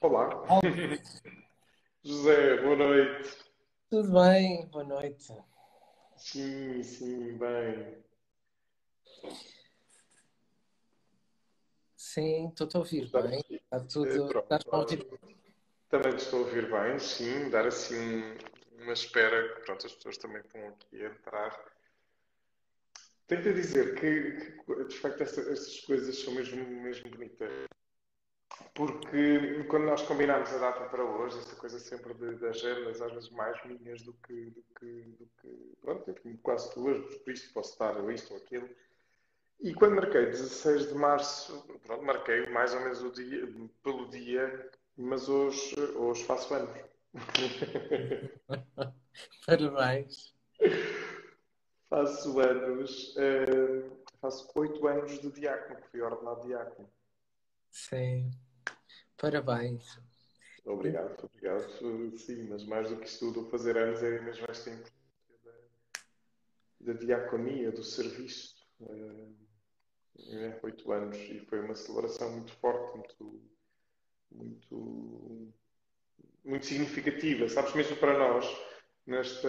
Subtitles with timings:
[0.00, 0.28] Olá.
[2.02, 3.36] José, boa noite.
[3.90, 4.66] Tudo bem?
[4.68, 5.32] Boa noite.
[6.16, 8.02] Sim, sim, bem.
[11.96, 13.44] Sim, estou a ouvir bem.
[13.50, 14.08] Está tudo.
[14.08, 15.06] Eh, Estás a ouvir?
[15.90, 17.50] Também te estou a ouvir bem, sim.
[17.50, 21.64] Dar assim um- uma espera que pronto, as pessoas também estão aqui a entrar.
[23.26, 27.50] Tenho a dizer que, que, de facto, esta- estas coisas são mesmo, mesmo bonitas.
[28.74, 33.12] Porque quando nós combinámos a data para hoje, esta coisa sempre de, de agendas, às
[33.12, 37.72] vezes mais minhas do que, do que, do que pronto, quase tuas, por isto posso
[37.72, 38.68] estar ou isto ou aquilo.
[39.60, 43.46] E quando marquei 16 de março, pronto, marquei mais ou menos o dia,
[43.82, 46.70] pelo dia, mas hoje, hoje faço anos.
[49.46, 50.34] Parabéns.
[51.90, 53.90] Faço anos, eh,
[54.20, 56.88] faço oito anos de diácono, que fui ordenado diácono.
[57.70, 58.30] Sim.
[59.16, 59.98] Parabéns.
[60.64, 62.18] Obrigado, obrigado.
[62.18, 65.00] Sim, mas mais do que isso tudo, fazer anos é mesmo esta importância
[66.80, 68.54] da, da diaconia, do serviço.
[68.80, 69.50] Eh,
[70.28, 73.42] é, oito anos e foi uma celebração muito forte, muito,
[74.30, 75.52] muito,
[76.44, 78.46] muito significativa, sabes, mesmo para nós,
[79.06, 79.48] nesta,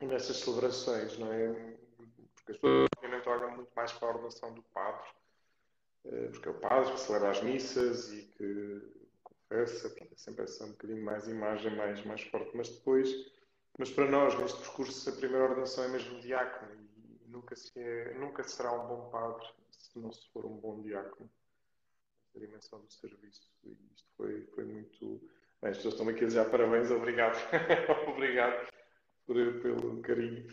[0.00, 1.76] nestas celebrações, não é?
[2.34, 5.08] Porque as pessoas obviamente olham muito mais para a ordenação do padre,
[6.02, 8.82] porque é o padre que celebra as missas e que
[9.22, 13.08] confessa, é sempre essa um bocadinho mais imagem mais, mais forte, mas depois,
[13.78, 18.14] mas para nós, neste percurso, a primeira ordenação é mesmo diácono e nunca, se é,
[18.14, 19.46] nunca será um bom padre
[19.90, 21.28] se não se for um bom diácono.
[22.26, 23.50] Esta dimensão do serviço.
[23.64, 25.20] E isto foi, foi muito.
[25.60, 27.36] Bem, as pessoas estão aqui a desejar parabéns, obrigado.
[28.08, 28.68] obrigado
[29.26, 30.46] por, pelo carinho.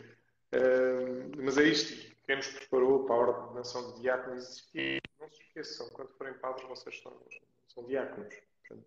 [1.36, 5.88] Mas é isto, quem nos preparou para a ordenação de diáconos, e não se esqueçam,
[5.94, 7.10] quando forem padres, vocês são,
[7.68, 8.34] são diáconos.
[8.60, 8.86] Portanto,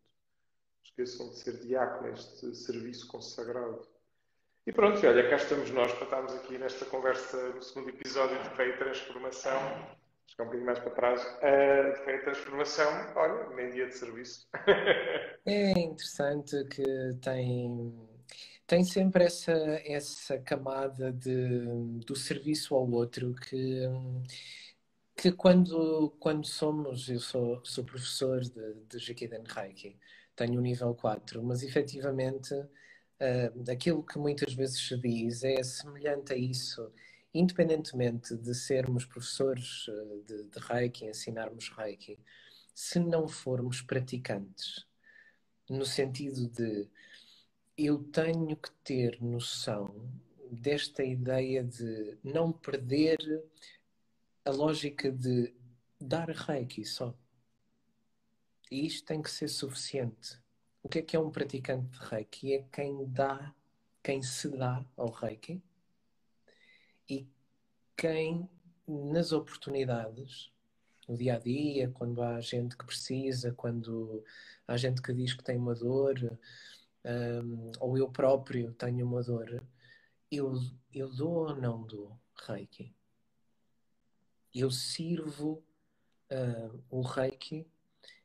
[0.84, 3.82] esqueçam de ser diácono, este serviço consagrado.
[4.68, 8.50] E pronto, olha, cá estamos nós para estarmos aqui nesta conversa no segundo episódio de
[8.50, 9.58] Fé e Transformação.
[9.58, 11.24] Acho que é um bocadinho mais para trás.
[11.24, 14.48] Uh, de Fé e Transformação, olha, nem dia de serviço.
[15.44, 16.84] É interessante que
[17.24, 17.92] tem,
[18.72, 19.52] tem sempre essa,
[19.84, 21.66] essa camada de,
[22.06, 23.82] do serviço ao outro que,
[25.14, 30.00] que quando, quando somos, eu sou, sou professor de, de Jikiden Reiki,
[30.38, 36.32] tenho o nível 4, mas efetivamente uh, aquilo que muitas vezes se diz é semelhante
[36.32, 36.94] a isso,
[37.34, 42.18] independentemente de sermos professores uh, de, de Reiki, ensinarmos Reiki,
[42.74, 44.86] se não formos praticantes,
[45.70, 46.90] no sentido de
[47.78, 49.94] eu tenho que ter noção
[50.52, 53.18] desta ideia de não perder
[54.44, 55.54] a lógica de
[56.00, 57.14] dar reiki só.
[58.70, 60.40] E isto tem que ser suficiente.
[60.84, 62.54] O que é que é um praticante de reiki?
[62.54, 63.54] É quem dá,
[64.04, 65.62] quem se dá ao reiki
[67.08, 67.28] e
[67.96, 68.50] quem,
[68.88, 70.52] nas oportunidades,
[71.08, 74.24] no dia a dia, quando há gente que precisa, quando
[74.68, 76.40] há gente que diz que tem uma dor,
[77.06, 79.64] um, ou eu próprio tenho uma dor,
[80.32, 80.54] eu,
[80.94, 82.18] eu dou ou não dou
[82.48, 82.96] reiki?
[84.54, 85.64] Eu sirvo
[86.32, 87.68] uh, o reiki,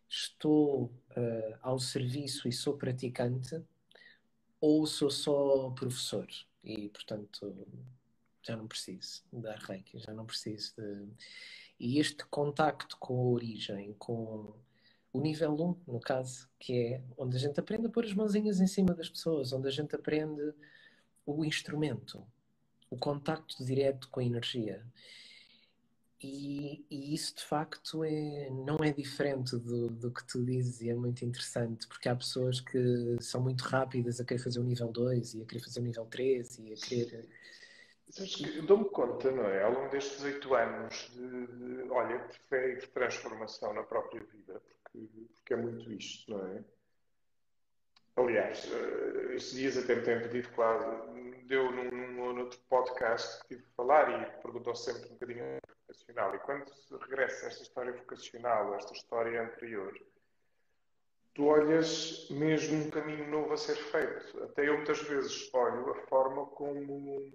[0.09, 3.63] estou uh, ao serviço e sou praticante,
[4.61, 6.27] ou sou só professor
[6.65, 7.67] e, portanto,
[8.43, 11.09] já não preciso dar reiki, já não preciso de.
[11.79, 14.55] E este contacto com a origem, com
[15.17, 18.61] o nível 1, no caso, que é onde a gente aprende a pôr as mãozinhas
[18.61, 20.53] em cima das pessoas, onde a gente aprende
[21.25, 22.23] o instrumento,
[22.91, 24.85] o contacto direto com a energia.
[26.23, 30.91] E, e, isso de facto é, não é diferente do, do que tu dizes e
[30.91, 34.89] é muito interessante, porque há pessoas que são muito rápidas a querer fazer o nível
[34.89, 37.29] 2 e a querer fazer o nível 3 e a querer.
[38.67, 39.63] Dou-me conta, não é?
[39.63, 44.23] Ao longo destes oito anos de, de, olha, de fé e de transformação na própria
[44.23, 44.63] vida,
[45.35, 46.65] porque, é muito isto, não é?
[48.17, 48.67] Aliás,
[49.35, 51.15] estes dias até me têm pedido, claro,
[51.45, 56.35] deu num, num outro podcast que tive a falar e perguntou sempre um bocadinho vocacional.
[56.35, 56.73] E quando
[57.03, 59.93] regressa esta história vocacional, esta história anterior,
[61.35, 64.43] tu olhas mesmo um caminho novo a ser feito.
[64.45, 67.31] Até eu muitas vezes olho a forma como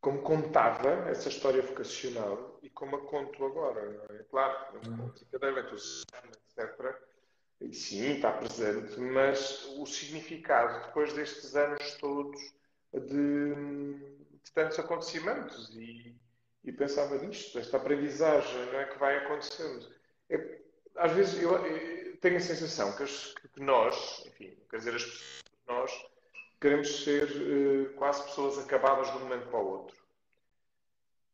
[0.00, 4.06] como contava essa história vocacional como a conto agora.
[4.10, 4.22] É?
[4.24, 6.04] Claro, não cada vez
[6.56, 6.96] etc.
[7.60, 12.40] E sim, está presente, mas o significado, depois destes anos todos
[12.92, 16.14] de, de tantos acontecimentos, e,
[16.64, 19.88] e, pensava nisto, esta aprendizagem não é que vai acontecendo.
[20.28, 20.58] É,
[20.96, 25.04] às vezes eu, eu tenho a sensação que, as, que, nós, enfim, quer dizer, as
[25.04, 26.06] pessoas, nós
[26.60, 30.01] queremos ser uh, quase pessoas acabadas de um momento para o outro.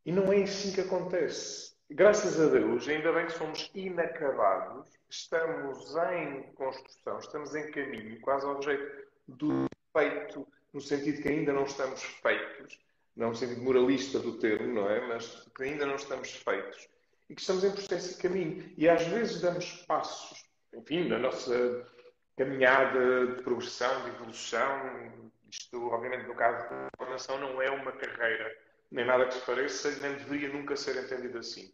[0.08, 1.74] E não é assim que acontece.
[1.90, 8.46] Graças a Deus, ainda bem que somos inacabados, estamos em construção, estamos em caminho, quase
[8.46, 12.80] ao jeito do feito, no sentido que ainda não estamos feitos,
[13.14, 15.06] não no sentido moralista do termo, não é?
[15.08, 16.88] Mas que ainda não estamos feitos
[17.28, 18.72] e que estamos em processo de caminho.
[18.78, 21.86] E às vezes damos passos, enfim, na nossa
[22.34, 25.30] caminhada de progressão, de evolução.
[25.50, 29.90] Isto, obviamente, no caso da formação, não é uma carreira, nem nada que se pareça,
[30.00, 31.72] nem deveria nunca ser entendido assim.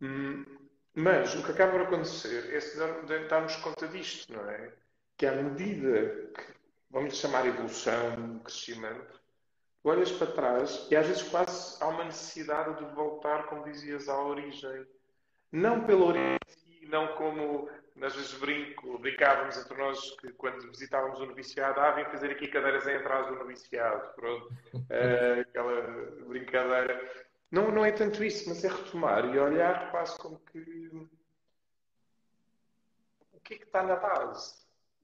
[0.00, 0.44] Hum,
[0.94, 4.72] mas o que acaba por acontecer é darmos conta disto, não é?
[5.16, 6.54] Que à medida que,
[6.90, 9.20] vamos chamar evolução, crescimento,
[9.82, 14.18] olhas para trás e às vezes quase há uma necessidade de voltar, como dizias, à
[14.20, 14.86] origem.
[15.50, 16.38] Não pela origem,
[16.88, 17.68] não como
[18.02, 22.48] às vezes brinco, brincávamos entre nós que quando visitávamos o noviciado, ah, vem fazer aqui
[22.48, 25.82] cadeiras em atrás do noviciado, pronto, uh, aquela
[26.26, 27.24] brincadeira.
[27.50, 31.08] Não, não é tanto isso, mas é retomar e olhar quase como que
[33.32, 34.54] o que é que está na base?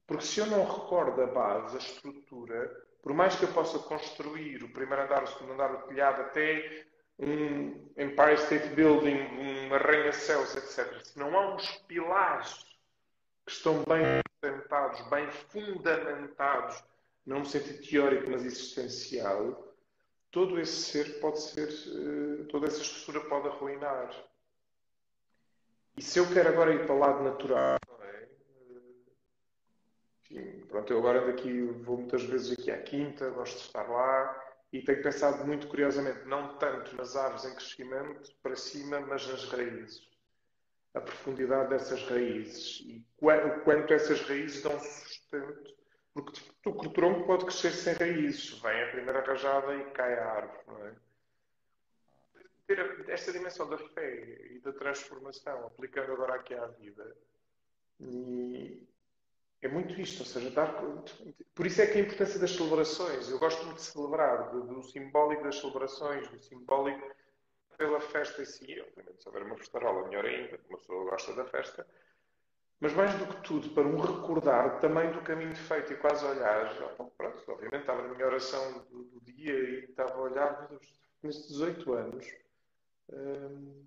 [0.06, 2.68] Porque se eu não recordo a base, a estrutura,
[3.02, 6.86] por mais que eu possa construir o primeiro andar, o segundo andar, o telhado, até
[7.18, 12.69] um Empire State Building, um arranha-céus, etc., se não há uns pilares
[13.50, 16.84] que estão bem fundamentados, bem fundamentados,
[17.26, 19.74] não no sentido teórico, mas existencial,
[20.30, 24.08] todo esse ser pode ser, eh, toda essa estrutura pode arruinar.
[25.96, 27.76] E se eu quero agora ir para o lado natural,
[30.68, 34.46] pronto, eu agora ando aqui, vou muitas vezes aqui à quinta, gosto de estar lá
[34.72, 39.44] e tenho pensado muito curiosamente, não tanto nas árvores em crescimento para cima, mas nas
[39.46, 40.09] raízes.
[40.94, 45.74] A profundidade dessas raízes e o quanto essas raízes dão sustento.
[46.12, 48.58] Porque o tronco pode crescer sem raízes.
[48.60, 50.94] Vem a primeira rajada e cai a árvore, não é?
[52.66, 57.16] Ter esta dimensão da fé e da transformação, aplicando agora aqui à vida.
[58.00, 58.86] E,
[59.62, 60.72] é muito isto, ou seja, dar,
[61.54, 63.28] por isso é que a importância das celebrações.
[63.28, 67.06] Eu gosto muito de celebrar, do, do simbólico das celebrações, do simbólico
[67.80, 68.78] pela festa em si.
[68.78, 71.86] Obviamente, se houver uma festarola, melhor ainda, uma pessoa gosta da festa.
[72.78, 76.76] Mas mais do que tudo, para um recordar também do caminho feito e quase olhar.
[77.16, 80.70] Pronto, obviamente estava na minha oração do, do dia e estava a olhar,
[81.22, 82.26] nestes 18 anos,
[83.12, 83.86] hum,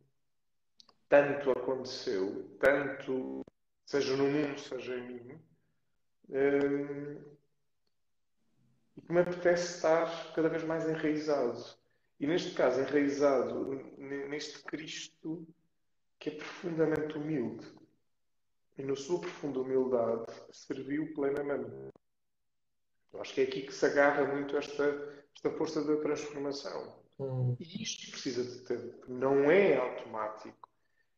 [1.07, 3.41] tanto aconteceu, tanto,
[3.85, 5.41] seja no mundo, seja em mim,
[8.95, 11.82] e que me apetece estar cada vez mais enraizado.
[12.19, 15.45] E neste caso, enraizado neste Cristo
[16.19, 17.67] que é profundamente humilde.
[18.77, 21.91] E na sua profunda humildade serviu plenamente.
[23.11, 24.83] Eu acho que é aqui que se agarra muito esta,
[25.35, 27.03] esta força da transformação.
[27.19, 27.55] Hum.
[27.59, 29.05] E isto precisa de tempo.
[29.07, 30.69] Não é automático.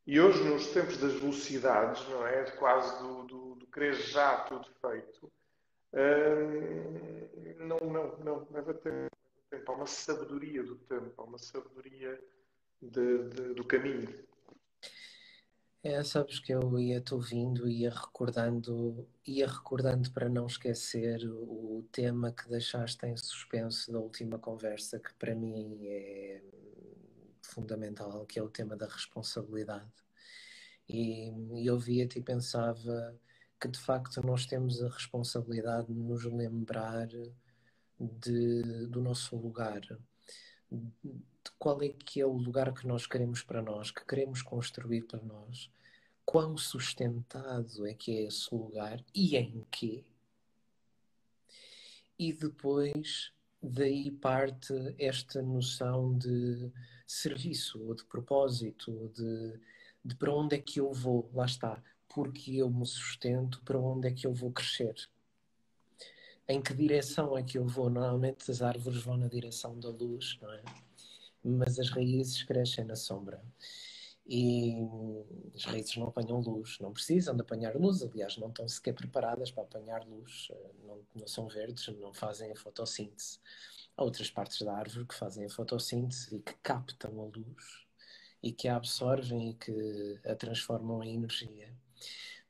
[0.08, 2.44] E hoje, nos tempos das velocidades, não é?
[2.52, 5.32] Quase do, do, do querer já tudo feito,
[5.94, 8.48] hum, não, não, não.
[8.52, 9.15] Leva tempo.
[9.68, 12.20] Há uma sabedoria do tempo, há uma sabedoria
[12.82, 14.26] de, de, do caminho.
[15.84, 22.32] É, sabes que eu ia-te ouvindo ia recordando, ia recordando para não esquecer o tema
[22.32, 26.42] que deixaste em suspenso da última conversa, que para mim é
[27.44, 29.94] fundamental, que é o tema da responsabilidade.
[30.89, 33.16] E, e eu via-te e pensava
[33.60, 37.08] que de facto nós temos a responsabilidade de nos lembrar
[38.00, 39.82] de, do nosso lugar,
[40.72, 45.04] de qual é que é o lugar que nós queremos para nós, que queremos construir
[45.04, 45.70] para nós,
[46.25, 50.04] quão sustentado é que é esse lugar e em quê.
[52.18, 56.72] E depois daí parte esta noção de
[57.06, 59.60] serviço, ou de propósito, ou de,
[60.04, 64.08] de para onde é que eu vou, lá está, porque eu me sustento, para onde
[64.08, 64.96] é que eu vou crescer.
[66.48, 67.90] Em que direção é que eu vou?
[67.90, 70.64] Normalmente as árvores vão na direção da luz, não é?
[71.44, 73.42] Mas as raízes crescem na sombra.
[74.28, 74.75] E
[75.56, 79.52] as raízes não apanham luz, não precisam de apanhar luz, aliás, não estão sequer preparadas
[79.52, 80.50] para apanhar luz,
[80.84, 83.40] não, não são verdes, não fazem a fotossíntese.
[83.96, 87.86] Há outras partes da árvore que fazem a fotossíntese e que captam a luz
[88.42, 91.74] e que a absorvem e que a transformam em energia.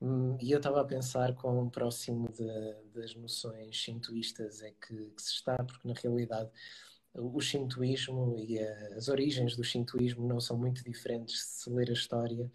[0.02, 2.46] Hum, e eu estava a pensar quão próximo de,
[2.94, 6.50] das noções shintoístas é que, que, se está, porque na realidade
[7.14, 12.52] o shintoísmo e as origens do shintoísmo não são muito diferentes se ler a história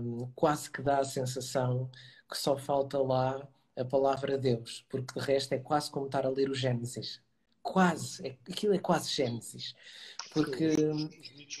[0.00, 1.90] um, quase que dá a sensação
[2.28, 3.46] que só falta lá
[3.76, 7.22] a palavra Deus, porque de resto é quase como estar a ler o Gênesis.
[7.62, 9.74] Quase, é, aquilo é quase Gênesis.
[10.32, 10.66] Porque.
[10.66, 11.60] Os mitos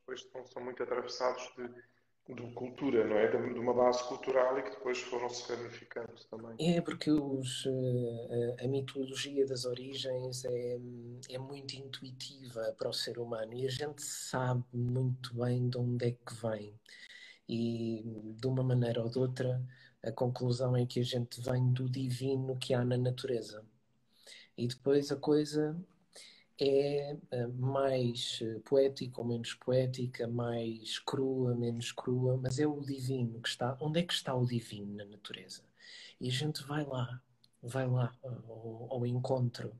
[0.00, 1.70] depois são muito atravessados de
[2.28, 3.28] de cultura, não é?
[3.28, 6.76] De uma base cultural e que depois foram se ramificando também.
[6.76, 10.78] É, porque os, eh, a, mitologia das origens é,
[11.30, 16.06] é muito intuitiva para o ser humano e a gente sabe muito bem de onde
[16.06, 16.74] é que vem.
[17.48, 18.02] E
[18.36, 19.60] de uma maneira ou de outra,
[20.02, 23.64] a conclusão é que a gente vem do divino que há na natureza.
[24.56, 25.76] E depois a coisa
[26.60, 32.80] é eh, mais eh, poética ou menos poética, mais crua, menos crua, mas é o
[32.80, 33.76] divino que está.
[33.80, 35.62] Onde é que está o divino na natureza?
[36.20, 37.20] E a gente vai lá,
[37.62, 39.76] vai lá ao, ao encontro.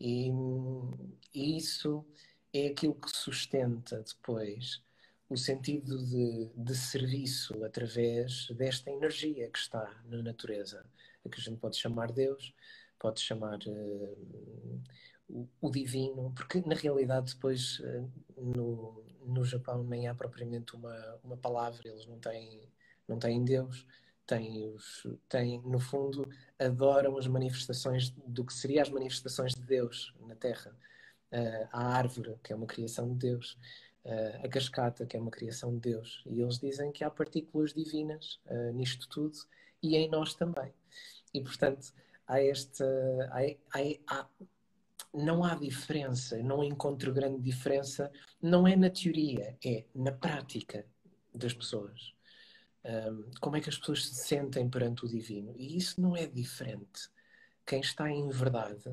[0.00, 0.30] E,
[1.34, 2.04] e, isso
[2.52, 4.82] é aquilo que sustenta depois
[5.28, 10.84] o sentido de, de serviço através desta energia que está na natureza,
[11.24, 12.54] a que a gente pode chamar Deus,
[12.98, 13.58] pode chamar.
[13.66, 14.82] Uh,
[15.28, 18.04] o, divino, porque na realidade depois eh,
[18.36, 22.68] no, no Japão nem há propriamente uma, uma palavra, eles não têm,
[23.08, 23.86] não têm Deus,
[24.26, 26.28] têm, os, têm, no fundo,
[26.58, 30.76] adoram as manifestações do que seriam as manifestações de Deus na Terra.
[31.32, 33.58] Uh, a árvore, que é uma criação de Deus,
[34.04, 36.22] uh, a cascata, que é uma criação de Deus.
[36.26, 39.36] E eles dizem que há partículas divinas uh, nisto tudo
[39.82, 40.72] e em nós também.
[41.32, 41.92] E, portanto,
[42.26, 42.84] há esta.
[43.32, 43.40] Há,
[43.78, 44.28] há, há,
[45.14, 48.10] não há diferença, não encontro grande diferença,
[48.42, 50.84] não é na teoria, é na prática
[51.32, 52.12] das pessoas.
[52.84, 55.54] Um, como é que as pessoas se sentem perante o divino?
[55.56, 57.08] E isso não é diferente.
[57.64, 58.92] Quem está em verdade,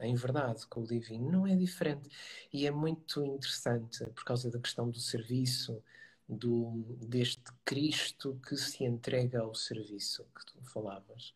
[0.00, 2.08] em verdade com o divino, não é diferente.
[2.52, 5.82] E é muito interessante por causa da questão do serviço,
[6.28, 11.34] do, deste Cristo que se entrega ao serviço que tu falavas.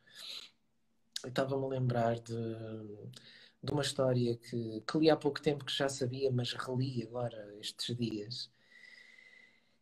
[1.23, 2.35] Eu estava-me a lembrar de
[3.67, 7.55] de uma história que, que li há pouco tempo que já sabia, mas reli agora
[7.61, 8.51] estes dias,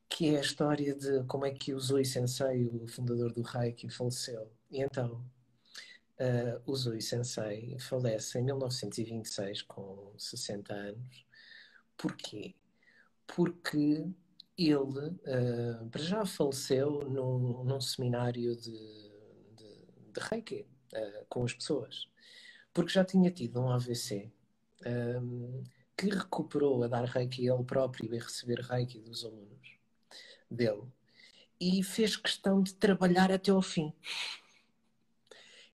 [0.08, 3.88] que é a história de como é que o Zoe Sensei, o fundador do Reiki,
[3.90, 4.50] faleceu.
[4.70, 5.24] E então,
[6.18, 11.26] uh, o Zoe Sensei falece em 1926 com 60 anos.
[11.96, 12.54] Porquê?
[13.26, 14.06] Porque
[14.56, 18.72] ele uh, para já faleceu num, num seminário de,
[19.56, 22.13] de, de Reiki uh, com as pessoas
[22.74, 24.30] porque já tinha tido um AVC
[24.84, 25.62] um,
[25.96, 29.78] que recuperou a dar reiki ele próprio e a receber reiki dos alunos
[30.50, 30.82] dele
[31.60, 33.92] e fez questão de trabalhar até ao fim.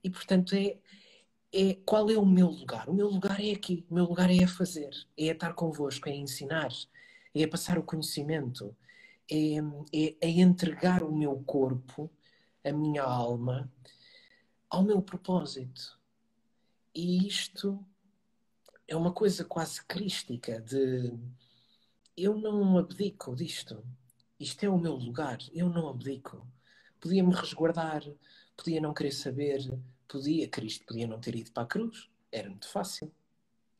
[0.04, 0.78] E portanto é,
[1.52, 2.88] é qual é o meu lugar?
[2.88, 6.08] O meu lugar é aqui, o meu lugar é a fazer, é a estar convosco,
[6.08, 6.70] é a ensinar,
[7.34, 8.76] é a passar o conhecimento,
[9.30, 9.56] é,
[9.92, 12.10] é, é entregar o meu corpo,
[12.64, 13.70] a minha alma,
[14.68, 15.99] ao meu propósito.
[16.94, 17.84] E isto
[18.88, 21.12] é uma coisa quase crística de
[22.16, 23.84] eu não abdico disto.
[24.38, 26.46] Isto é o meu lugar, eu não abdico.
[27.00, 28.02] Podia me resguardar,
[28.56, 29.60] podia não querer saber,
[30.08, 32.10] podia, Cristo podia não ter ido para a cruz.
[32.32, 33.12] Era muito fácil.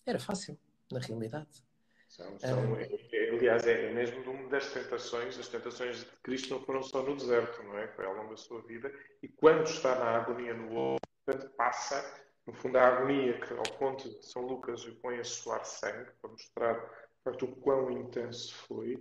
[0.07, 0.59] Era fácil,
[0.90, 1.64] na realidade.
[2.09, 6.61] São, são, é, é, aliás, é mesmo uma das tentações, as tentações de Cristo não
[6.61, 7.87] foram só no deserto, não é?
[7.88, 8.93] Foi ao longo da sua vida.
[9.23, 14.09] E quando está na agonia no outro, passa no fundo, a agonia que, ao ponto
[14.09, 18.97] de São Lucas o põe a suar sangue, para mostrar para o quão intenso foi,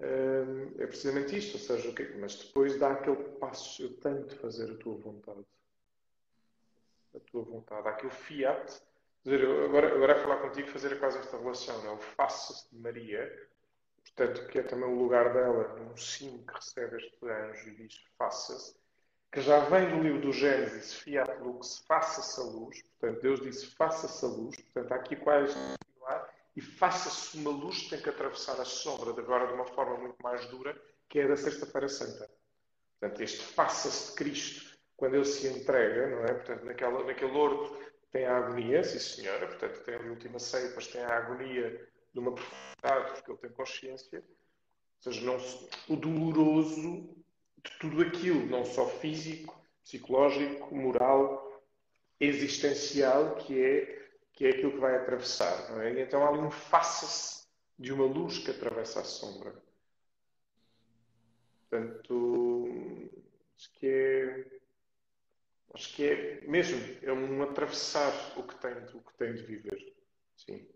[0.00, 1.58] hum, é precisamente isto.
[1.58, 5.44] Ou seja, mas depois dá aquele passo: eu tenho de fazer a tua vontade.
[7.14, 7.86] A tua vontade.
[7.86, 8.82] Há aquele fiat.
[9.22, 11.80] Dizer, agora, agora a falar contigo, fazer quase esta relação.
[11.84, 11.92] Não?
[11.92, 11.94] É?
[11.94, 13.48] O faça-se de Maria,
[14.02, 18.02] portanto, que é também o lugar dela, num sim que recebe este anjo e diz:
[18.16, 18.81] faça-se
[19.32, 22.82] que já vem do livro do Gênesis, Fiat Lux, faça-se a luz.
[22.82, 24.56] Portanto, Deus disse, faça-se a luz.
[24.56, 25.56] Portanto, há aqui quase
[26.54, 30.22] e faça-se uma luz que tem que atravessar a sombra, agora de uma forma muito
[30.22, 32.30] mais dura, que é da Sexta-feira Santa.
[33.00, 36.34] Portanto, este faça-se de Cristo, quando ele se entrega, não é?
[36.34, 37.78] Portanto, naquela, naquele horto
[38.10, 42.20] tem a agonia, sim senhora, portanto, tem a última ceia, mas tem a agonia de
[42.20, 44.18] uma profundidade, porque ele tem consciência.
[44.18, 45.38] Ou seja, não,
[45.88, 47.21] o doloroso
[47.64, 51.62] de tudo aquilo, não só físico, psicológico, moral,
[52.18, 55.80] existencial, que é, que é aquilo que vai atravessar.
[55.82, 55.94] É?
[55.94, 57.46] E então há ali um faça-se
[57.78, 59.54] de uma luz que atravessa a sombra.
[61.68, 62.68] Portanto,
[63.56, 64.60] acho que é,
[65.74, 69.94] acho que é mesmo, é um atravessar o que tem, o que tem de viver.
[70.36, 70.68] Sim.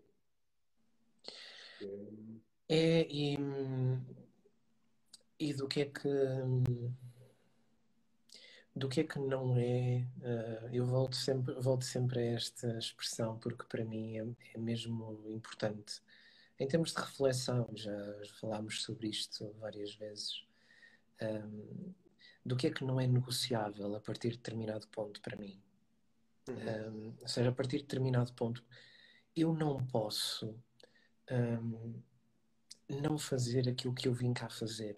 [2.69, 3.37] É, e
[5.39, 6.09] e do que é que
[8.75, 13.37] do que é que não é uh, eu volto sempre volto sempre a esta expressão
[13.39, 16.01] porque para mim é, é mesmo importante.
[16.59, 17.95] Em termos de reflexão já
[18.39, 20.43] falámos sobre isto várias vezes
[21.21, 21.93] um,
[22.45, 25.61] do que é que não é negociável a partir de determinado ponto para mim.
[26.47, 26.55] Uhum.
[26.55, 28.63] um, ou seja a partir de determinado ponto
[29.35, 30.57] eu não posso
[31.29, 32.01] um,
[32.89, 34.95] não fazer aquilo que eu vim cá fazer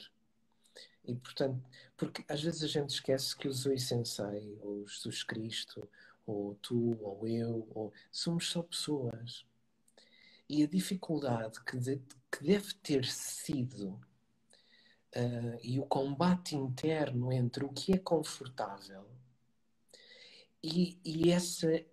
[1.06, 1.64] e portanto,
[1.98, 5.90] porque às vezes a gente esquece que o Zoe Sensei, ou Jesus Cristo,
[6.26, 9.46] ou tu, ou eu, ou somos só pessoas.
[10.48, 13.90] E a dificuldade que, de, que deve ter sido
[15.16, 19.06] uh, e o combate interno entre o que é confortável
[20.64, 21.84] e, e essa,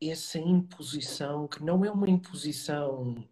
[0.00, 3.26] essa imposição, que não é uma imposição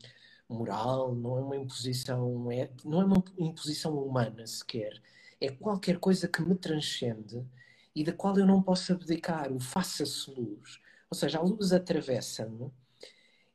[0.51, 5.01] moral, não é uma imposição, é, não é uma imposição humana sequer,
[5.41, 7.47] é qualquer coisa que me transcende
[7.95, 10.81] e da qual eu não posso abdicar, o faça-se luz.
[11.11, 12.71] Ou seja, a luz atravessa-me,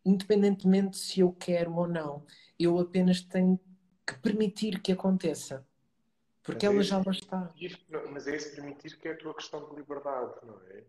[0.04, 2.26] independentemente se eu quero ou não.
[2.60, 3.60] Eu apenas tenho
[4.06, 5.66] que permitir que aconteça.
[6.44, 7.54] Porque mas ela é já lá está.
[8.12, 10.84] Mas é esse permitir que é a tua questão de liberdade, não é?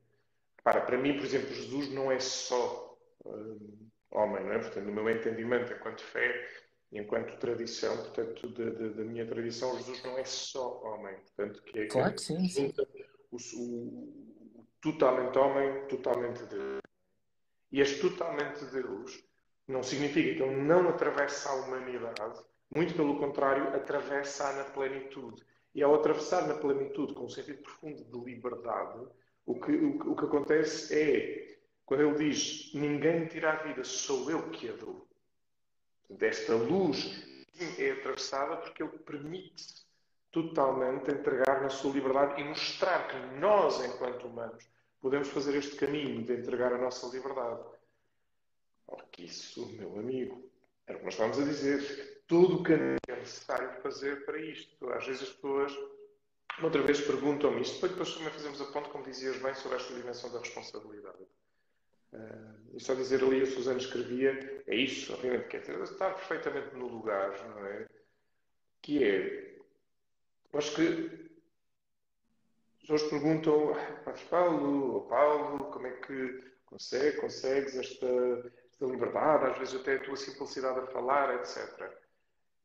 [0.62, 4.58] Para, para mim, por exemplo, Jesus não é só um, homem, não é?
[4.58, 6.48] Portanto, no meu entendimento, enquanto fé,
[6.92, 11.80] enquanto tradição, portanto, da, da, da, minha tradição, Jesus não é só homem, portanto, que
[11.80, 12.72] é claro que, sim, sim.
[13.30, 16.80] O, o, o, totalmente homem, totalmente Deus.
[17.72, 19.24] E este totalmente Deus
[19.66, 22.40] não significa que ele não atravessa a humanidade,
[22.74, 25.44] muito pelo contrário, atravessa-a na plenitude.
[25.74, 29.06] E ao atravessar na plenitude, com um sentido profundo de liberdade,
[29.44, 31.55] o que, o, o que acontece é,
[31.86, 35.06] quando ele diz: Ninguém me tira a vida, sou eu que a dou
[36.10, 37.24] desta luz
[37.78, 39.86] é atravessada porque ele permite
[40.30, 44.68] totalmente entregar na sua liberdade e mostrar que nós, enquanto humanos,
[45.00, 47.62] podemos fazer este caminho de entregar a nossa liberdade.
[48.86, 50.50] Porque isso, meu amigo,
[50.86, 52.22] era o que nós estávamos a dizer.
[52.26, 54.90] Todo o caminho é necessário fazer para isto.
[54.90, 55.72] Às vezes as pessoas,
[56.62, 60.30] outra vez, perguntam-me isto, depois também fazemos a ponto, como dizias bem, sobre esta dimensão
[60.30, 61.24] da responsabilidade.
[62.12, 66.74] Uh, e só dizer ali, a Suzana escrevia, é isso, obviamente, quer dizer, está perfeitamente
[66.76, 67.88] no lugar, não é?
[68.82, 69.56] Que é,
[70.52, 71.26] acho que
[72.76, 78.06] as pessoas perguntam, ah, Paulo, oh, Paulo, como é que consegue, consegues esta,
[78.70, 81.90] esta liberdade, às vezes até a tua simplicidade a falar, etc.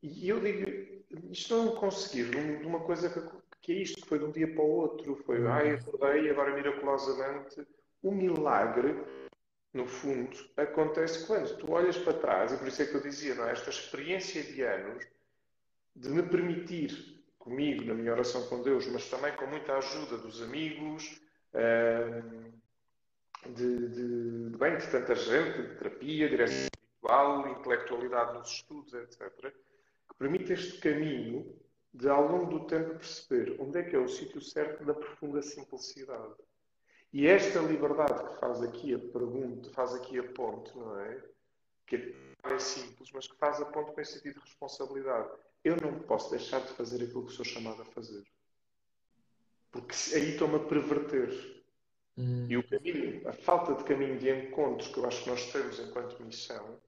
[0.02, 3.20] E eu digo, isto não é conseguir de uma coisa que,
[3.60, 6.54] que é isto, que foi de um dia para o outro, foi, ai, acordei agora
[6.54, 7.66] miraculosamente,
[8.02, 8.96] o milagre
[9.72, 13.34] no fundo, acontece quando tu olhas para trás, e por isso é que eu dizia,
[13.34, 13.52] não é?
[13.52, 15.04] esta experiência de anos
[15.94, 20.42] de me permitir, comigo, na minha oração com Deus, mas também com muita ajuda dos
[20.42, 21.20] amigos,
[23.46, 29.52] de, de, bem, de tanta gente, de terapia, direção espiritual, intelectualidade nos estudos, etc.,
[30.08, 31.54] que permite este caminho
[31.92, 35.42] de, ao longo do tempo, perceber onde é que é o sítio certo da profunda
[35.42, 36.34] simplicidade.
[37.12, 41.22] E esta liberdade que faz aqui a pergunta, faz aqui a ponte, não é?
[41.86, 45.28] Que é simples, mas que faz a ponte com esse sentido de responsabilidade.
[45.62, 48.24] Eu não posso deixar de fazer aquilo que sou chamado a fazer.
[49.70, 51.62] Porque aí estou-me a perverter.
[52.16, 52.46] Hum.
[52.48, 55.78] E o caminho, a falta de caminho de encontros que eu acho que nós temos
[55.80, 56.78] enquanto missão,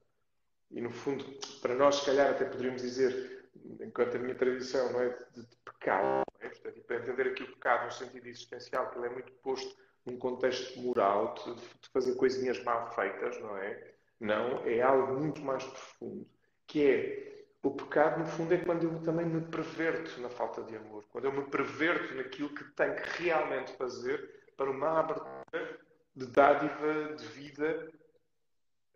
[0.71, 1.23] e no fundo,
[1.61, 3.47] para nós, se calhar, até poderíamos dizer,
[3.79, 6.49] enquanto a minha tradição não é de, de pecado, não é?
[6.49, 10.17] Portanto, para entender aqui o pecado no sentido existencial, que ele é muito posto num
[10.17, 13.93] contexto moral de, de fazer coisinhas mal feitas, não é?
[14.19, 16.27] Não, é algo muito mais profundo,
[16.67, 20.75] que é o pecado, no fundo, é quando eu também me perverto na falta de
[20.75, 25.79] amor, quando eu me perverto naquilo que tenho que realmente fazer para uma abertura
[26.15, 27.91] de dádiva, de vida,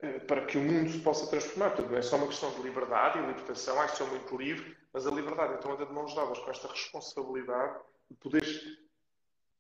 [0.02, 1.72] eh, para que o mundo se possa transformar.
[1.72, 5.06] Portanto, não é só uma questão de liberdade e libertação, ai, sou muito livre, mas
[5.06, 8.78] a liberdade então anda de mãos dadas com esta responsabilidade de poderes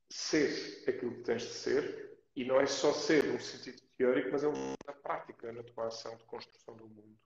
[0.10, 4.44] ser aquilo que tens de ser, e não é só ser no sentido teórico, mas
[4.44, 4.48] é
[4.88, 7.20] na prática, na tua ação de construção do mundo.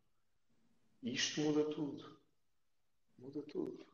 [1.02, 2.20] E isto muda tudo.
[3.18, 3.86] Muda tudo.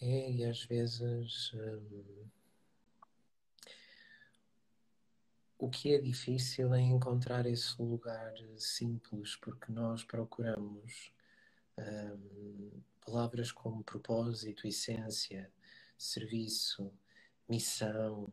[0.00, 2.28] É, e às vezes hum,
[5.58, 11.12] o que é difícil é encontrar esse lugar simples, porque nós procuramos
[11.78, 12.70] hum,
[13.04, 15.50] palavras como propósito, essência,
[15.98, 16.92] serviço,
[17.48, 18.32] missão,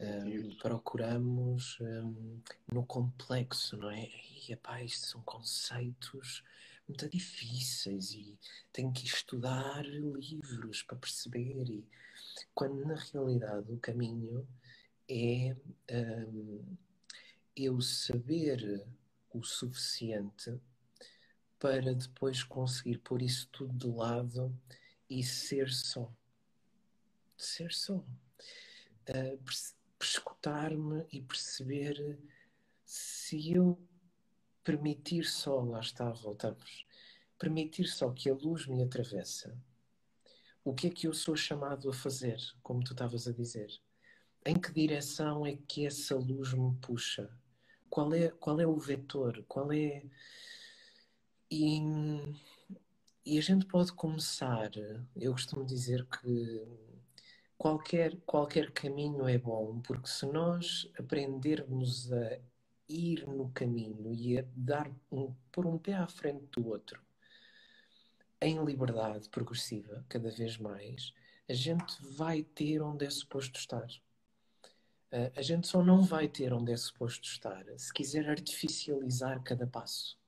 [0.00, 4.08] um, procuramos um, no complexo, não é?
[4.08, 6.42] E, epá, isto são conceitos
[6.86, 8.38] muito difíceis e
[8.72, 11.68] tenho que estudar livros para perceber.
[11.68, 11.84] E,
[12.54, 14.46] quando na realidade o caminho
[15.08, 15.56] é
[15.90, 16.76] um,
[17.56, 18.86] eu saber
[19.32, 20.58] o suficiente
[21.58, 24.54] para depois conseguir pôr isso tudo de lado
[25.08, 26.12] e ser só.
[27.36, 27.96] Ser só.
[27.96, 29.38] Uh,
[30.00, 32.18] escutar-me e perceber
[32.84, 33.78] se eu
[34.62, 36.86] permitir só, lá está, voltamos,
[37.38, 39.56] permitir só que a luz me atravessa,
[40.64, 43.68] o que é que eu sou chamado a fazer, como tu estavas a dizer?
[44.44, 47.30] Em que direção é que essa luz me puxa?
[47.88, 49.44] Qual é, qual é o vetor?
[49.46, 50.04] Qual é.
[51.50, 51.80] E,
[53.24, 54.70] e a gente pode começar,
[55.14, 56.66] eu costumo dizer que
[57.56, 62.38] qualquer, qualquer caminho é bom, porque se nós aprendermos a
[62.88, 67.00] ir no caminho e a dar um, pôr um pé à frente do outro,
[68.40, 71.12] em liberdade progressiva, cada vez mais,
[71.48, 73.86] a gente vai ter onde é suposto estar.
[75.34, 80.18] A gente só não vai ter onde é suposto estar se quiser artificializar cada passo.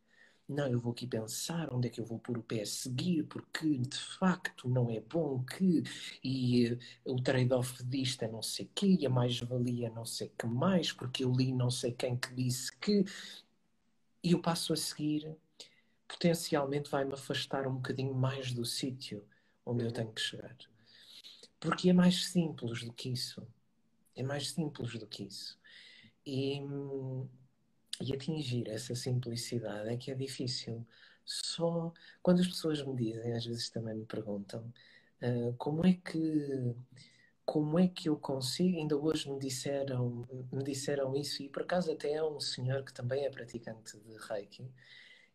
[0.49, 3.25] Não, eu vou aqui pensar onde é que eu vou pôr o pé a seguir,
[3.25, 5.83] porque de facto não é bom que,
[6.25, 10.33] e uh, o trade-off disto é não sei o quê, e a mais-valia não sei
[10.39, 13.05] que mais, porque eu li não sei quem que disse que,
[14.23, 15.37] e o passo a seguir
[16.09, 19.25] potencialmente vai-me afastar um bocadinho mais do sítio
[19.65, 20.57] onde eu tenho que chegar.
[21.61, 23.47] Porque é mais simples do que isso.
[24.17, 25.59] É mais simples do que isso.
[26.25, 26.61] E,
[28.01, 30.87] e atingir essa simplicidade é que é difícil.
[31.25, 34.73] Só quando as pessoas me dizem, às vezes também me perguntam,
[35.23, 36.75] uh, como é que
[37.45, 38.77] como é que eu consigo?
[38.79, 42.93] Ainda hoje me disseram, me disseram isso, e por acaso até é um senhor que
[42.93, 44.71] também é praticante de Reiki,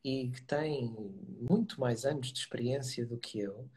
[0.04, 0.93] e que tem
[1.41, 3.67] muito mais anos de experiência do que eu,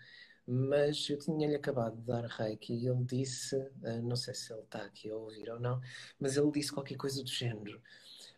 [0.46, 4.62] mas eu tinha-lhe acabado de dar reiki e ele disse, ah, não sei se ele
[4.62, 5.80] está aqui a ouvir ou não,
[6.20, 7.80] mas ele disse qualquer coisa do género.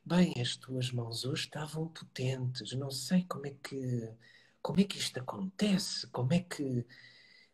[0.08, 4.10] Bem, as tuas mãos hoje estavam potentes, não sei como é que
[4.62, 6.86] como é que isto acontece, como é que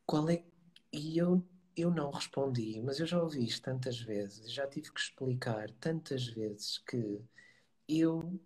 [0.07, 0.45] qual é
[0.93, 1.45] e eu
[1.77, 6.27] eu não respondi, mas eu já ouvi isto tantas vezes, já tive que explicar tantas
[6.29, 7.21] vezes que
[7.89, 8.41] eu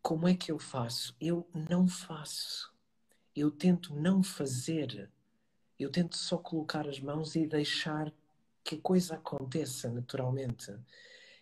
[0.00, 1.16] como é que eu faço?
[1.20, 2.72] Eu não faço.
[3.34, 5.10] Eu tento não fazer.
[5.78, 8.12] Eu tento só colocar as mãos e deixar
[8.62, 10.72] que a coisa aconteça naturalmente.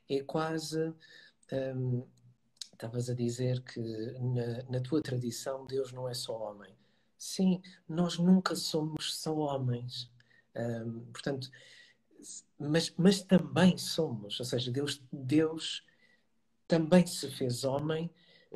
[0.08, 0.92] É quase.
[1.52, 2.04] Hum,
[2.72, 6.72] estavas a dizer que na, na tua tradição Deus não é só homem.
[7.18, 10.08] Sim, nós nunca somos só homens.
[10.54, 11.50] Um, portanto,
[12.58, 14.38] mas, mas também somos.
[14.38, 15.84] Ou seja, Deus, Deus
[16.68, 18.08] também se fez homem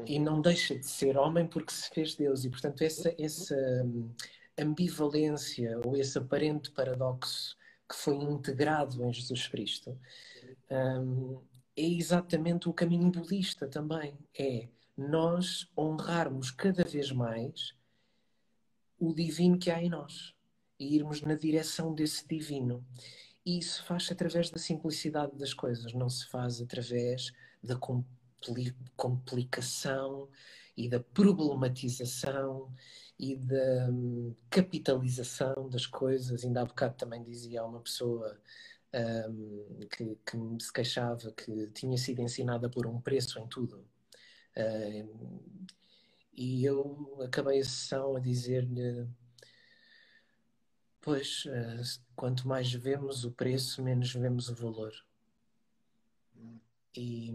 [0.06, 2.44] e não deixa de ser homem porque se fez Deus.
[2.44, 4.10] E, portanto, essa, essa hum,
[4.56, 7.56] ambivalência ou esse aparente paradoxo
[7.88, 9.98] que foi integrado em Jesus Cristo
[10.72, 11.40] um,
[11.76, 14.18] é exatamente o caminho budista também.
[14.38, 17.74] É nós honrarmos cada vez mais
[18.98, 20.34] o divino que há em nós
[20.78, 22.84] e irmos na direção desse divino.
[23.44, 27.32] E isso faz-se através da simplicidade das coisas, não se faz através
[27.62, 27.76] da
[28.96, 30.28] complicação
[30.76, 32.72] e da problematização
[33.18, 36.44] e da hum, capitalização das coisas.
[36.44, 38.40] Ainda há bocado também dizia uma pessoa
[38.94, 43.86] um, que, que se queixava que tinha sido ensinada por um preço em tudo.
[44.56, 45.40] Um,
[46.34, 49.06] e eu acabei a sessão a dizer-lhe:
[51.00, 54.92] Pois, uh, quanto mais vemos o preço, menos vemos o valor.
[56.94, 57.34] E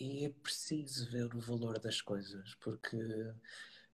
[0.00, 2.98] e é preciso ver o valor das coisas, porque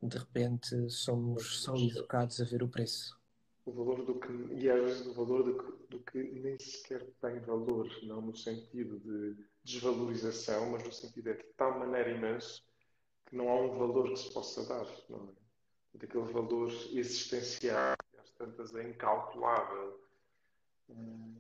[0.03, 3.17] de repente somos só educados a ver o preço.
[3.65, 7.07] O valor do que, e às vezes o valor do que, do que nem sequer
[7.21, 12.65] tem valor, não no sentido de desvalorização, mas no sentido é de tal maneira imenso
[13.27, 15.43] que não há um valor que se possa dar, não é?
[15.95, 20.01] Daquele valor existencial, às tantas é incalculável.
[20.89, 21.37] Hum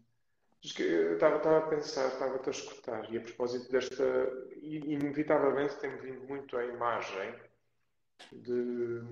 [0.64, 4.04] Estava, estava a pensar, estava a escutar, e a propósito desta.
[4.62, 7.35] Inevitavelmente tem-me vindo muito a imagem
[8.30, 9.02] de.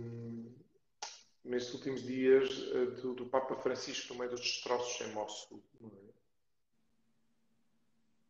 [1.43, 5.63] Nestes últimos dias, eh, do, do Papa Francisco no meio dos destroços em Mossul.
[5.83, 5.87] É?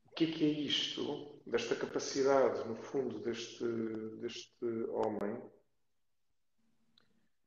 [0.07, 3.65] O que é que é isto, desta capacidade, no fundo, deste,
[4.21, 5.43] deste homem?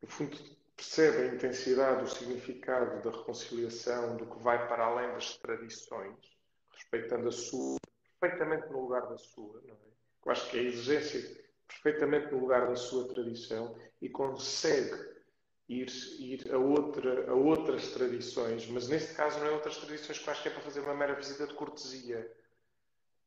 [0.02, 0.38] No fundo,
[0.76, 6.18] percebe a intensidade, o significado da reconciliação, do que vai para além das tradições,
[6.72, 7.78] respeitando a sua,
[8.20, 9.94] perfeitamente no lugar da sua, não é?
[10.26, 15.13] Eu acho que a exigência perfeitamente no lugar da sua tradição e consegue
[15.68, 15.88] ir,
[16.20, 20.48] ir a, outra, a outras tradições, mas neste caso não é outras tradições que que
[20.48, 22.32] é para fazer uma mera visita de cortesia.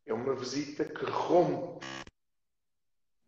[0.05, 1.85] É uma visita que rompe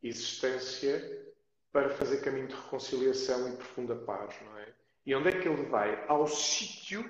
[0.03, 1.27] existência
[1.73, 4.73] para fazer caminho de reconciliação e profunda paz, não é?
[5.05, 6.05] E onde é que ele vai?
[6.07, 7.05] Ao sítio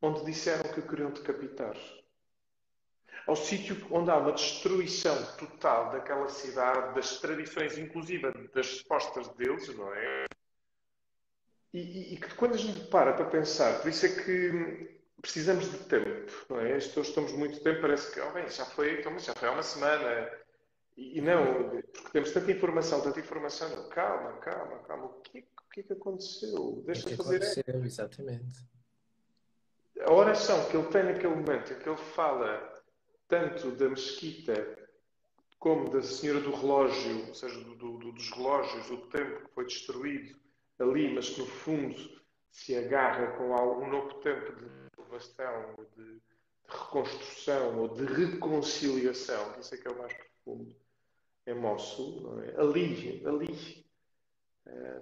[0.00, 1.76] onde disseram que queriam decapitar.
[3.26, 9.68] Ao sítio onde há uma destruição total daquela cidade, das tradições, inclusive das respostas deles,
[9.76, 10.26] não é?
[11.72, 15.78] E, e, que quando a gente para para pensar, por isso é que precisamos de
[15.78, 16.76] tempo, não é?
[16.76, 20.30] Estamos muito tempo, parece que, oh, bem, já foi, então, já foi há uma semana.
[20.96, 23.68] E, e, não, porque temos tanta informação, tanta informação.
[23.68, 25.04] Não, calma, calma, calma.
[25.06, 26.82] O que, o que é que aconteceu?
[26.84, 27.36] Deixa que fazer.
[27.36, 28.58] Aconteceu, exatamente.
[30.00, 32.74] A oração que ele tem naquele momento, em que ele fala
[33.28, 34.76] tanto da mesquita
[35.58, 39.66] como da Senhora do Relógio, ou seja, do, do, dos relógios, o tempo que foi
[39.66, 40.40] destruído
[40.80, 44.64] ali, mas que no fundo se agarra com algum novo tempo de
[44.96, 46.20] renovação, de, de
[46.68, 50.76] reconstrução ou de reconciliação, isso é que é o mais profundo,
[51.46, 52.60] é não é?
[52.60, 53.86] ali, ali.
[54.66, 55.00] É,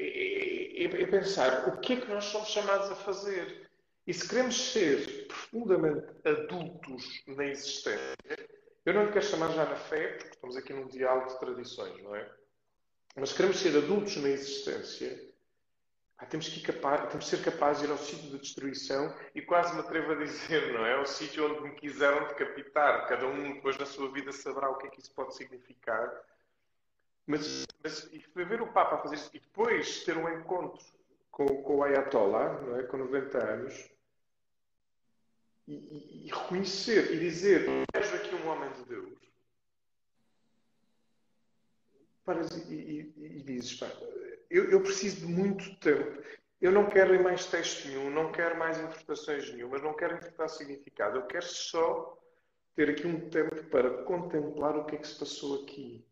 [0.00, 3.68] é, é, pensar o que é que nós somos chamados a fazer.
[4.06, 8.16] E se queremos ser profundamente adultos na existência,
[8.86, 12.02] eu não lhe quero chamar já na fé, porque estamos aqui num diálogo de tradições,
[12.02, 12.37] não é?
[13.18, 15.28] Mas queremos ser adultos na existência,
[16.18, 19.40] ah, temos, que capaz, temos que ser capazes de ir ao sítio de destruição e
[19.40, 21.00] quase me atrevo a dizer, não é?
[21.00, 23.06] O sítio onde me quiseram decapitar.
[23.06, 26.12] Cada um depois na sua vida saberá o que é que isso pode significar.
[27.24, 30.84] Mas, mas e ver o Papa fazer isso e depois ter um encontro
[31.30, 32.82] com, com o Ayatollah, não é?
[32.82, 33.90] com 90 anos,
[35.68, 39.17] e, e, e reconhecer e dizer: Vejo aqui um homem de Deus.
[42.28, 43.90] Paras e, e, e dizes: pá,
[44.50, 46.22] eu, eu, preciso de muito tempo.
[46.60, 51.16] Eu não quero mais texto nenhum, não quero mais interpretações nenhumas, não quero interpretar significado.
[51.16, 52.18] Eu quero só
[52.74, 56.04] ter aqui um tempo para contemplar o que é que se passou aqui.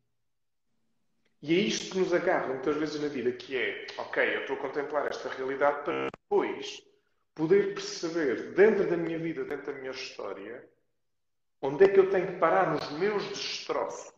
[1.43, 4.57] E é isto que nos agarra muitas vezes na vida, que é, ok, eu estou
[4.57, 6.83] a contemplar esta realidade para depois
[7.35, 10.67] poder perceber, dentro da minha vida, dentro da minha história,
[11.61, 14.16] onde é que eu tenho que parar nos meus destroços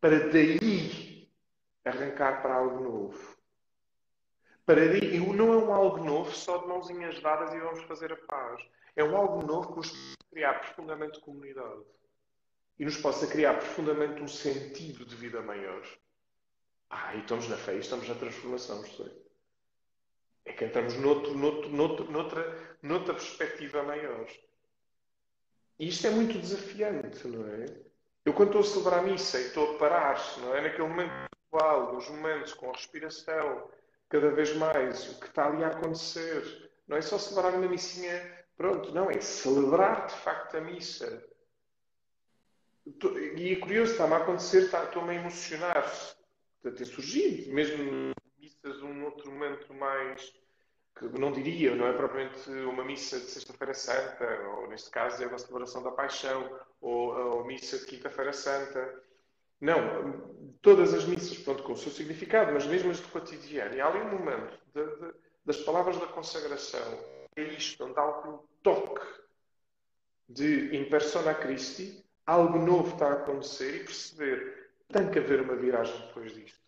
[0.00, 1.28] para daí
[1.84, 3.36] arrancar para algo novo.
[4.64, 8.16] Para daí, não é um algo novo só de mãozinhas dadas e vamos fazer a
[8.16, 8.60] paz.
[8.96, 11.84] É um algo novo que nos possa criar profundamente comunidade
[12.78, 15.82] e nos possa criar profundamente um sentido de vida maior.
[16.90, 19.26] Ah, e estamos na fé, e estamos na transformação, sei.
[20.44, 24.26] É que entramos noutro, noutro, noutro, noutra, noutra perspectiva maior.
[25.78, 27.85] E isto é muito desafiante, não é?
[28.26, 30.60] Eu, quando estou a celebrar a missa e estou a parar, não é?
[30.60, 31.12] Naquele momento
[31.46, 33.70] atual, nos momentos com a respiração,
[34.08, 36.72] cada vez mais, o que está ali a acontecer.
[36.88, 41.24] Não é só celebrar uma missinha, pronto, não, é celebrar de facto a missa.
[43.36, 45.88] E é curioso, está-me a acontecer, estou-me a emocionar
[46.64, 50.34] de ter surgido, mesmo missas, um outro momento mais
[50.96, 55.26] que não diria, não é propriamente uma missa de Sexta-feira Santa, ou neste caso é
[55.26, 59.02] uma celebração da Paixão, ou a missa de Quinta-feira Santa.
[59.60, 63.74] Não, todas as missas, pronto, com o seu significado, mas mesmo as do cotidiano.
[63.74, 66.98] E há ali um momento de, de, das palavras da consagração,
[67.36, 69.04] é isto, onde há algum toque
[70.28, 75.56] de in persona Christi, algo novo está a acontecer e perceber, tem que haver uma
[75.56, 76.65] viragem depois disto.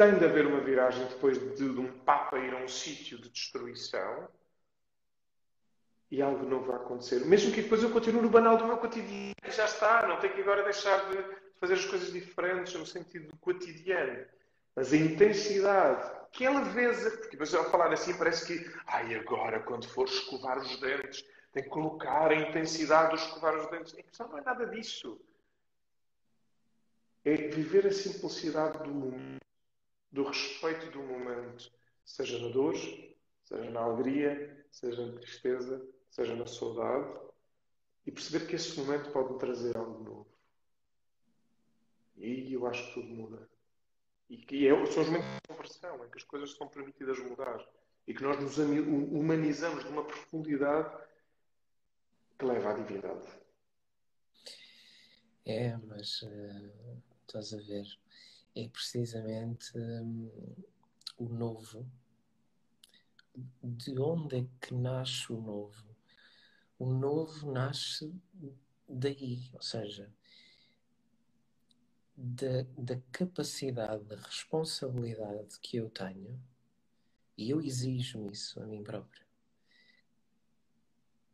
[0.00, 3.28] Tem de haver uma viragem depois de, de um Papa ir a um sítio de
[3.28, 4.30] destruição
[6.10, 7.22] e algo novo vai acontecer.
[7.26, 10.40] Mesmo que depois eu continue no banal do meu cotidiano, já está, não tenho que
[10.40, 11.22] agora deixar de
[11.60, 14.24] fazer as coisas diferentes no sentido do cotidiano.
[14.74, 19.60] Mas a intensidade, que é leveza, porque depois ao falar assim parece que, ai, agora
[19.60, 23.92] quando for escovar os dentes, tem que colocar a intensidade de escovar os dentes.
[23.92, 25.20] A questão não é nada disso.
[27.22, 29.49] É viver a simplicidade do momento
[30.10, 31.70] do respeito do momento,
[32.04, 32.74] seja na dor,
[33.44, 37.20] seja na alegria, seja na tristeza, seja na saudade,
[38.06, 40.26] e perceber que esse momento pode me trazer algo novo.
[42.16, 43.48] E aí eu acho que tudo muda.
[44.28, 47.66] E que é, são os momentos de conversão, em que as coisas são permitidas mudar
[48.06, 50.96] e que nós nos humanizamos de uma profundidade
[52.38, 53.26] que leva à divindade.
[55.44, 57.86] É, mas uh, estás a ver
[58.54, 60.30] é precisamente hum,
[61.16, 61.86] o novo.
[63.62, 65.96] De onde é que nasce o novo?
[66.78, 68.12] O novo nasce
[68.88, 70.12] daí, ou seja,
[72.16, 76.42] da, da capacidade, da responsabilidade que eu tenho,
[77.36, 79.24] e eu exijo isso a mim próprio,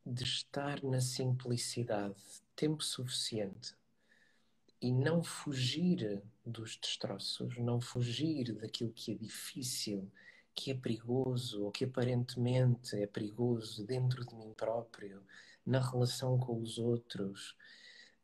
[0.04, 2.22] de estar na simplicidade
[2.54, 3.74] tempo suficiente
[4.80, 10.10] e não fugir dos destroços, não fugir daquilo que é difícil,
[10.54, 15.22] que é perigoso ou que aparentemente é perigoso dentro de mim próprio,
[15.64, 17.56] na relação com os outros,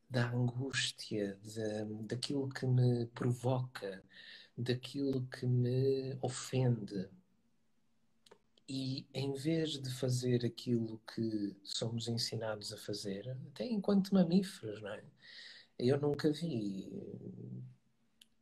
[0.09, 4.03] da angústia, de, daquilo que me provoca,
[4.55, 7.09] daquilo que me ofende.
[8.69, 14.89] E em vez de fazer aquilo que somos ensinados a fazer, até enquanto mamíferos, não
[14.89, 15.03] é?
[15.77, 16.91] Eu nunca vi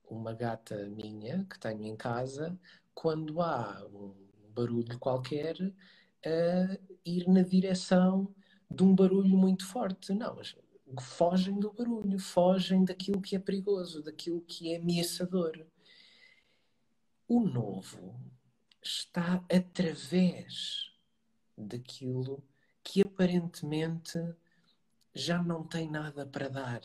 [0.09, 2.59] uma gata minha que tenho em casa,
[2.93, 4.13] quando há um
[4.53, 5.55] barulho qualquer,
[6.25, 8.33] a ir na direção
[8.69, 10.13] de um barulho muito forte.
[10.13, 10.37] Não,
[10.99, 15.65] fogem do barulho, fogem daquilo que é perigoso, daquilo que é ameaçador.
[17.27, 18.19] O novo
[18.83, 20.91] está através
[21.57, 22.43] daquilo
[22.83, 24.19] que aparentemente
[25.13, 26.81] já não tem nada para dar,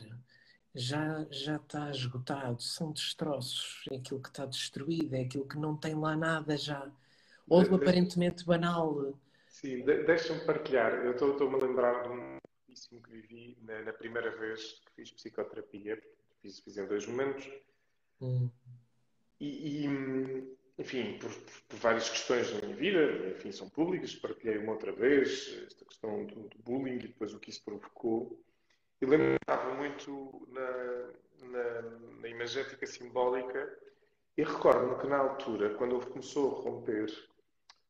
[0.77, 5.75] já, já está esgotado, são destroços, é aquilo que está destruído, é aquilo que não
[5.75, 6.91] tem lá nada já,
[7.49, 9.19] ou do aparentemente banal.
[9.49, 14.31] Sim, deixa-me partilhar, eu estou-me a lembrar de um belíssimo que vivi na, na, primeira
[14.37, 16.01] vez que fiz psicoterapia,
[16.43, 17.51] fiz, fiz em dois momentos,
[18.21, 18.51] hum.
[19.41, 21.35] e, e, enfim, por,
[21.69, 26.27] por, várias questões da minha vida, enfim, são públicas, partilhei uma outra vez, esta questão
[26.27, 28.39] do, do bullying e depois o que isso provocou,
[29.01, 31.83] eu lembro que estava muito na, na,
[32.21, 33.79] na imagética simbólica
[34.37, 37.07] e recordo-me que na altura, quando ele começou a romper,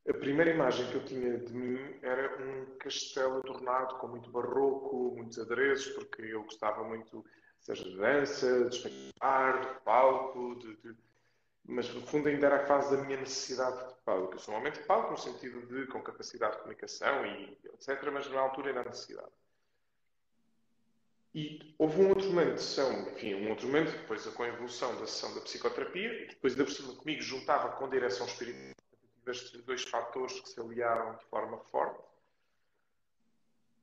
[0.08, 5.14] a primeira imagem que eu tinha de mim era um castelo adornado com muito barroco,
[5.16, 7.24] muitos adereços, porque eu gostava muito,
[7.60, 10.96] seja de dança, de espetacular, de palco, de, de...
[11.64, 14.34] mas no fundo ainda era a fase da minha necessidade de palco.
[14.34, 18.08] Eu sou um homem de palco no sentido de com capacidade de comunicação e etc.,
[18.12, 19.32] mas na altura era a necessidade.
[21.36, 24.98] E houve um outro momento de sessão, enfim, um outro momento, depois com a evolução
[24.98, 28.72] da sessão da psicoterapia, e depois da cima comigo juntava com direção espiritual
[29.26, 32.00] estes dois fatores que se aliaram de forma forte.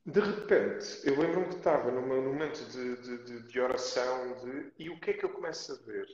[0.03, 4.99] De repente, eu lembro-me que estava num momento de, de, de, oração de, e o
[4.99, 6.07] que é que eu começo a ver?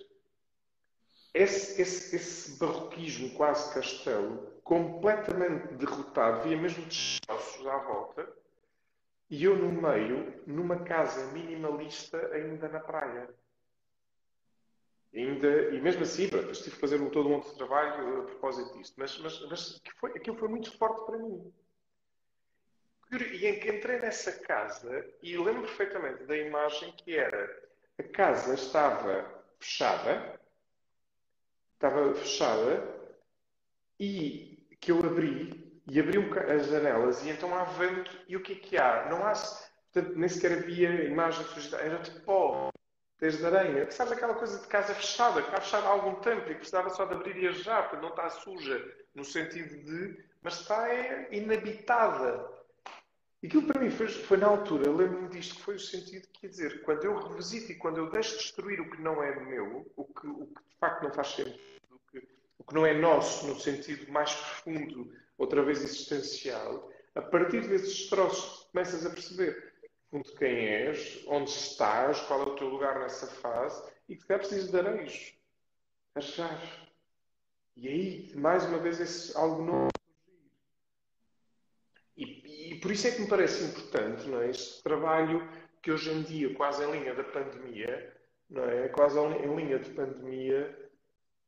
[1.33, 8.38] Esse, esse, esse barroquismo quase castelo, completamente derrotado, via mesmo destroços à volta,
[9.29, 13.29] e eu no meio, numa casa minimalista ainda na praia.
[15.13, 18.95] Ainda, e mesmo assim, pronto, tive que fazer todo um outro trabalho a propósito disto,
[18.97, 21.51] mas, mas, mas foi, aquilo foi muito forte para mim.
[23.11, 29.43] E que entrei nessa casa e lembro perfeitamente da imagem que era a casa estava
[29.59, 30.39] fechada,
[31.73, 32.99] estava fechada
[33.99, 35.58] e que eu abri
[35.89, 36.17] e abri
[36.51, 39.07] as janelas e então há vento e o que é que há?
[39.09, 42.69] Não há, portanto, nem sequer havia imagem de era de pó
[43.19, 43.89] desde areia.
[43.91, 47.05] Sabes aquela coisa de casa fechada, que está fechada há algum tempo e precisava só
[47.05, 50.23] de abrir e ajar, porque não está suja, no sentido de.
[50.41, 52.47] Mas está é, inabitada.
[53.43, 56.47] Aquilo para mim foi, foi na altura, lembro-me disto, que foi o sentido que quer
[56.47, 60.03] dizer, quando eu revisito e quando eu deixo destruir o que não é meu, o
[60.03, 61.57] que, o que de facto não faz sentido,
[61.89, 67.21] o que, o que não é nosso, no sentido mais profundo, outra vez existencial, a
[67.21, 69.73] partir desses destroços começas a perceber
[70.11, 74.27] fundo quem és, onde estás, qual é o teu lugar nessa fase e que se
[74.27, 75.33] calhar precisas de areios,
[76.15, 76.61] achar.
[77.75, 79.89] E aí, mais uma vez, esse algo novo
[82.17, 84.49] e, e por isso é que me parece importante não é?
[84.49, 85.49] este trabalho
[85.81, 88.13] que hoje em dia, quase em linha da pandemia,
[88.49, 88.89] não é?
[88.89, 90.88] quase em linha de pandemia,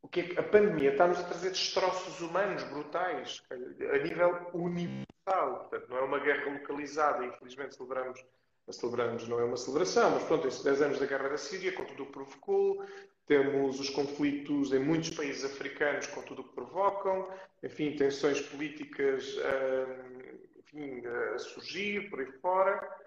[0.01, 5.59] o que é a pandemia está-nos a trazer destroços humanos brutais, a nível universal.
[5.69, 8.23] Portanto, não é uma guerra localizada, infelizmente celebramos
[8.69, 11.83] celebramos, não é uma celebração, mas pronto, esses 10 anos da guerra da Síria, com
[11.85, 12.85] tudo o que provocou,
[13.25, 17.27] temos os conflitos em muitos países africanos, com tudo o que provocam,
[17.63, 22.97] enfim, tensões políticas hum, enfim, a surgir por aí fora.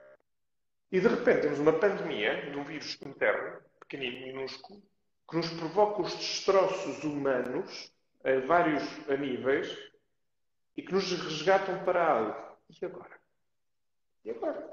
[0.93, 4.83] E de repente temos uma pandemia de um vírus interno, pequenino, minúsculo,
[5.29, 7.93] que nos provoca os destroços humanos
[8.25, 8.83] a vários
[9.19, 9.77] níveis
[10.77, 12.59] e que nos resgatam para algo.
[12.81, 13.21] E agora?
[14.25, 14.73] E agora?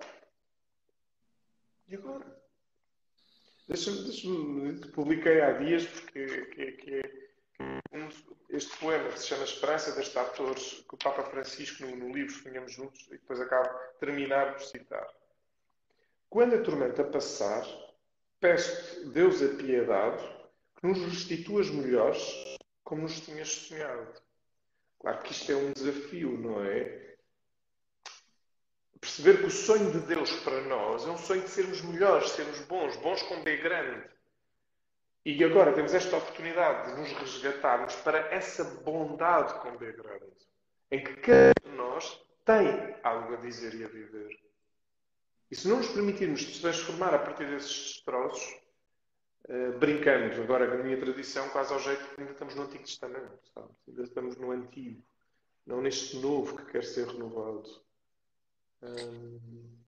[1.88, 2.42] E agora?
[3.68, 7.30] Deixa-me, deixa publiquei há dias, porque que, que, que
[7.94, 8.10] um,
[8.50, 12.34] este poema que se chama Esperança deste ator, que o Papa Francisco, no, no livro
[12.34, 15.08] Sonhamos Juntos, e depois acaba de terminar por citar.
[16.30, 17.66] Quando a tormenta passar,
[18.40, 20.41] peço Deus a piedade que
[20.82, 24.22] nos restitua as melhores como nos tinhas sonhado.
[25.00, 27.16] Claro que isto é um desafio, não é?
[29.00, 32.60] Perceber que o sonho de Deus para nós é um sonho de sermos melhores, sermos
[32.62, 34.08] bons, bons com B grande.
[35.26, 40.32] E agora temos esta oportunidade de nos resgatarmos para essa bondade com B grande,
[40.92, 44.40] em que cada um de nós tem algo a dizer e a viver.
[45.50, 48.61] E se não nos permitirmos transformar a partir desses destroços,
[49.50, 53.40] uh, brincando agora na minha tradição, quase ao jeito que ainda estamos no Antigo Testamento,
[53.54, 53.70] sabe?
[53.88, 55.04] ainda estamos no Antigo,
[55.66, 57.82] não neste novo que quer ser renovado.
[58.82, 59.80] Um...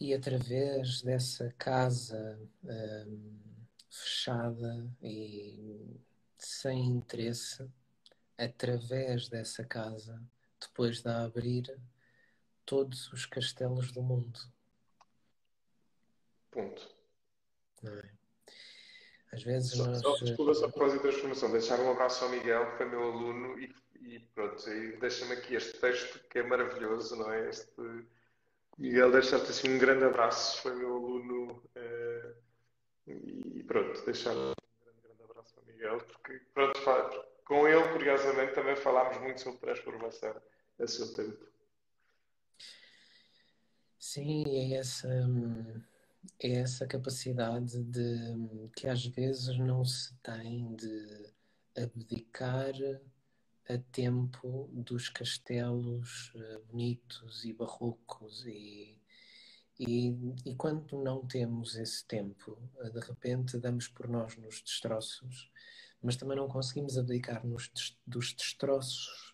[0.00, 3.40] E através dessa casa um,
[3.88, 6.00] fechada e
[6.36, 7.70] sem interesse,
[8.36, 10.20] através dessa casa,
[10.60, 11.74] depois de a abrir,
[12.64, 14.40] todos os castelos do mundo.
[16.50, 16.94] Ponto.
[17.82, 18.23] Não é?
[19.34, 20.00] Às vezes só, nós.
[20.00, 23.58] Só, desculpa, só causa da transformação, deixar um abraço ao Miguel, que foi meu aluno,
[23.58, 27.48] e, e pronto, e deixa-me aqui este texto que é maravilhoso, não é?
[27.48, 28.06] Este,
[28.78, 32.34] Miguel, deixar-te assim um grande abraço, foi meu aluno, uh,
[33.06, 34.52] e pronto, deixar um
[34.84, 36.80] grande, grande abraço ao Miguel, porque pronto,
[37.44, 40.40] com ele, curiosamente, também falámos muito sobre transformação
[40.78, 41.44] a seu tempo.
[43.98, 45.08] Sim, é essa,
[46.38, 51.32] é essa capacidade de que às vezes não se tem de
[51.76, 52.74] abdicar
[53.68, 58.98] a tempo dos castelos eh, bonitos e barrocos e,
[59.78, 60.14] e,
[60.44, 65.50] e, quando não temos esse tempo, eh, de repente damos por nós nos destroços,
[66.02, 67.70] mas também não conseguimos abdicar nos,
[68.06, 69.33] dos destroços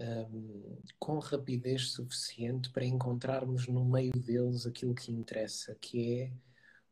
[0.00, 6.32] um, com rapidez suficiente para encontrarmos no meio deles aquilo que interessa, que é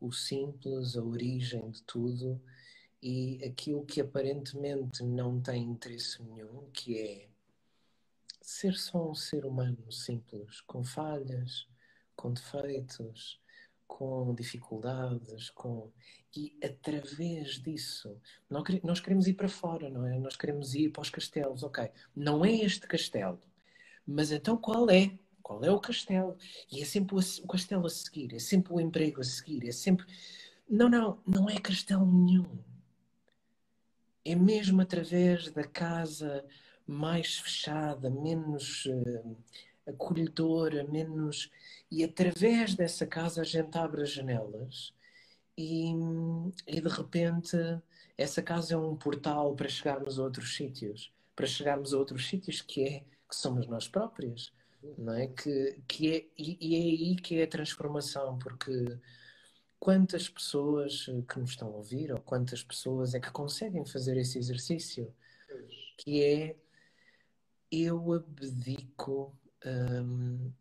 [0.01, 2.41] o simples, a origem de tudo
[3.03, 7.29] e aquilo que aparentemente não tem interesse nenhum, que é
[8.41, 11.67] ser só um ser humano simples, com falhas,
[12.17, 13.41] com defeitos,
[13.89, 15.91] com dificuldades, com
[16.37, 18.17] e através disso
[18.85, 20.19] nós queremos ir para fora, não é?
[20.19, 21.91] Nós queremos ir para os castelos, ok?
[22.15, 23.41] Não é este castelo,
[24.07, 25.19] mas então qual é?
[25.43, 26.37] Qual é o castelo?
[26.71, 30.05] E é sempre o, castelo a seguir, é sempre o emprego a seguir, é sempre.
[30.69, 32.59] Não, não, não é castelo nenhum.
[34.23, 36.45] É mesmo através da casa
[36.87, 39.37] mais fechada, menos uh,
[39.87, 41.51] acolhedora, menos.
[41.91, 44.93] E através dessa casa a gente abre as janelas
[45.57, 45.93] e,
[46.67, 47.57] e de repente
[48.17, 52.61] essa casa é um portal para chegarmos a outros sítios, para chegarmos a outros sítios
[52.61, 54.53] que é que somos nós próprios,
[54.97, 55.29] não é?
[55.29, 58.71] Que, que é e, e é aí que é a transformação, porque
[59.79, 64.39] quantas pessoas que nos estão a ouvir ou quantas pessoas é que conseguem fazer esse
[64.39, 65.15] exercício,
[65.97, 66.57] que é
[67.71, 70.53] eu abdico hum,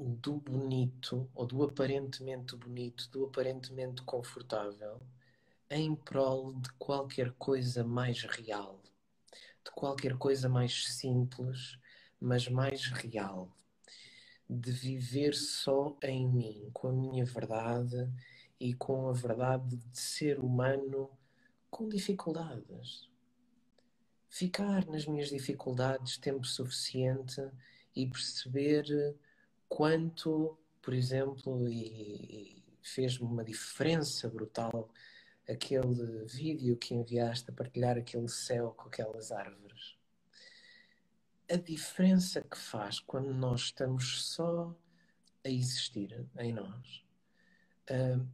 [0.00, 5.00] do bonito ou do aparentemente bonito, do aparentemente confortável,
[5.68, 8.80] em prol de qualquer coisa mais real,
[9.64, 11.78] de qualquer coisa mais simples,
[12.18, 13.54] mas mais real,
[14.48, 18.10] de viver só em mim, com a minha verdade
[18.58, 21.10] e com a verdade de ser humano
[21.70, 23.08] com dificuldades.
[24.28, 27.40] Ficar nas minhas dificuldades tempo suficiente
[27.94, 28.84] e perceber
[29.70, 34.92] quanto, por exemplo, e, e fez-me uma diferença brutal
[35.48, 39.96] aquele vídeo que enviaste a partilhar aquele céu com aquelas árvores.
[41.50, 44.76] A diferença que faz quando nós estamos só
[45.44, 47.04] a existir em nós.
[47.90, 48.26] Uh,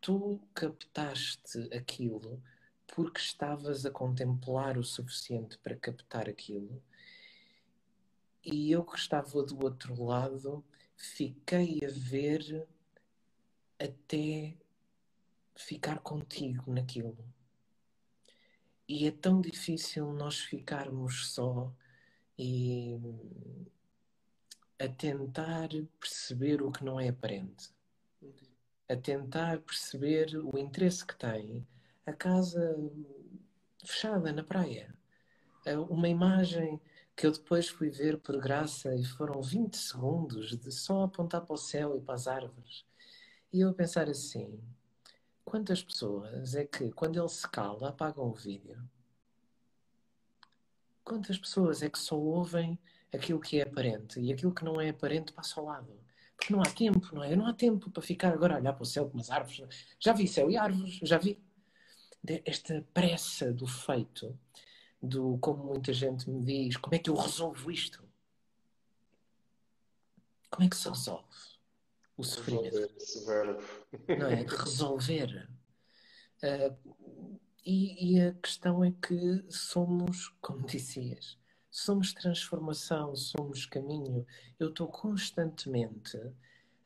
[0.00, 2.42] tu captaste aquilo
[2.86, 6.82] porque estavas a contemplar o suficiente para captar aquilo
[8.46, 10.64] e eu que estava do outro lado
[10.96, 12.66] fiquei a ver
[13.76, 14.54] até
[15.56, 17.18] ficar contigo naquilo.
[18.88, 21.74] E é tão difícil nós ficarmos só
[22.38, 22.94] e
[24.78, 25.68] a tentar
[25.98, 27.70] perceber o que não é aparente,
[28.88, 31.66] a tentar perceber o interesse que tem
[32.06, 32.76] a casa
[33.84, 34.94] fechada na praia,
[35.88, 36.80] uma imagem
[37.16, 41.54] que eu depois fui ver por graça e foram 20 segundos de só apontar para
[41.54, 42.84] o céu e para as árvores.
[43.50, 44.60] E eu a pensar assim:
[45.44, 48.78] quantas pessoas é que, quando ele se cala, apagam o vídeo?
[51.02, 52.78] Quantas pessoas é que só ouvem
[53.14, 55.98] aquilo que é aparente e aquilo que não é aparente passa ao lado?
[56.36, 57.34] Porque não há tempo, não é?
[57.34, 59.86] Não há tempo para ficar agora a olhar para o céu com umas árvores.
[59.98, 61.40] Já vi céu e árvores, já vi.
[62.44, 64.36] Esta pressa do feito,
[65.06, 68.04] do como muita gente me diz, como é que eu resolvo isto?
[70.50, 71.24] Como é que se resolve
[72.16, 72.76] o sofrimento?
[74.18, 74.42] Não é?
[74.42, 75.48] Resolver.
[76.42, 81.36] Uh, e, e, a questão é que somos, como dizias,
[81.68, 84.24] somos transformação, somos caminho.
[84.58, 86.16] Eu estou constantemente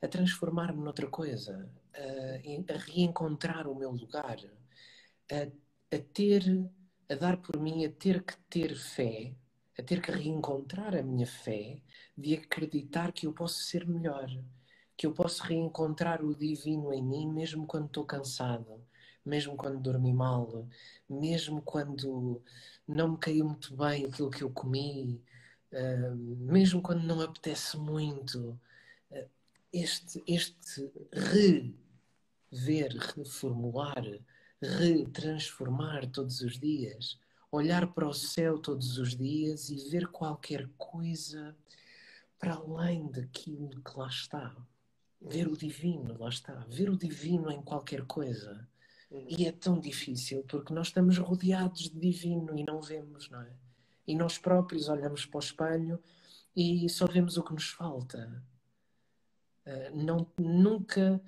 [0.01, 4.37] a transformar-me noutra coisa, a, a, reencontrar o meu lugar,
[5.31, 6.43] a, a ter,
[7.11, 9.33] a dar por mim, a ter que ter fé,
[9.77, 11.81] a ter que reencontrar a minha fé
[12.17, 14.29] de acreditar que eu posso ser melhor,
[14.95, 18.81] que eu posso reencontrar o divino em mim mesmo quando estou cansado,
[19.25, 20.67] mesmo quando dormi mal,
[21.09, 22.41] mesmo quando
[22.87, 25.21] não me caiu muito bem aquilo que eu comi,
[25.73, 28.59] uh, mesmo quando não apetece muito.
[29.11, 29.27] Uh,
[29.73, 30.91] este, este
[32.51, 34.03] rever, reformular,
[34.61, 37.19] retransformar todos os dias,
[37.51, 41.55] olhar para o céu todos os dias e ver qualquer coisa
[42.39, 44.55] para além daquilo que lá está.
[45.21, 46.65] Ver o divino, lá está.
[46.67, 48.67] Ver o divino em qualquer coisa.
[49.11, 53.53] E é tão difícil porque nós estamos rodeados de divino e não vemos, não é?
[54.07, 56.01] E nós próprios olhamos para o espelho
[56.55, 58.43] e só vemos o que nos falta.
[59.65, 61.21] Uh, não, nunca,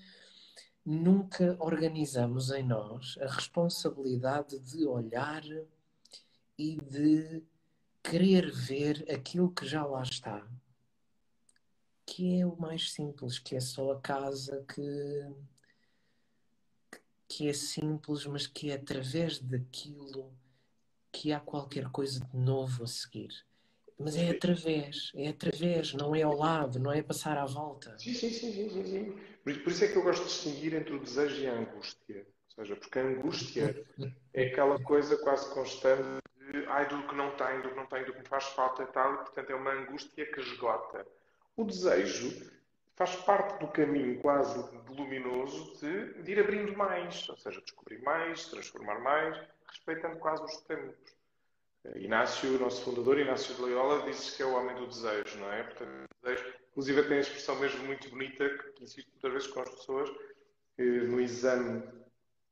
[0.85, 5.43] nunca organizamos em nós a responsabilidade de olhar
[6.57, 7.43] e de
[8.03, 10.45] querer ver aquilo que já lá está.
[12.05, 15.33] Que é o mais simples, que é só a casa que
[17.27, 20.31] que é simples, mas que é através daquilo
[21.11, 23.33] que há qualquer coisa de novo a seguir.
[23.97, 27.97] Mas é através, é através, não é ao lado, não é passar à volta.
[27.97, 29.59] Sim, sim, sim, sim, sim, sim.
[29.59, 32.25] Por isso é que eu gosto de distinguir entre o desejo e a angústia.
[32.57, 33.85] Ou seja, porque a angústia
[34.33, 36.03] é aquela coisa quase constante
[36.37, 38.83] de ai, do que não tenho, do que não tenho, do que me faz falta
[38.83, 41.05] e tal, e portanto é uma angústia que esgota.
[41.55, 42.51] O desejo
[42.95, 48.45] faz parte do caminho quase luminoso de, de, ir abrindo mais, ou seja, descobrir mais,
[48.47, 50.95] transformar mais, respeitando quase os tempos.
[51.95, 55.63] Inácio, nosso fundador, Inácio de Loyola, disse que é o homem do desejo, não é?
[55.63, 59.61] Portanto, o desejo, inclusive tem a expressão mesmo muito bonita, que insisto muitas vezes com
[59.61, 60.09] as pessoas,
[60.75, 61.83] que no exame,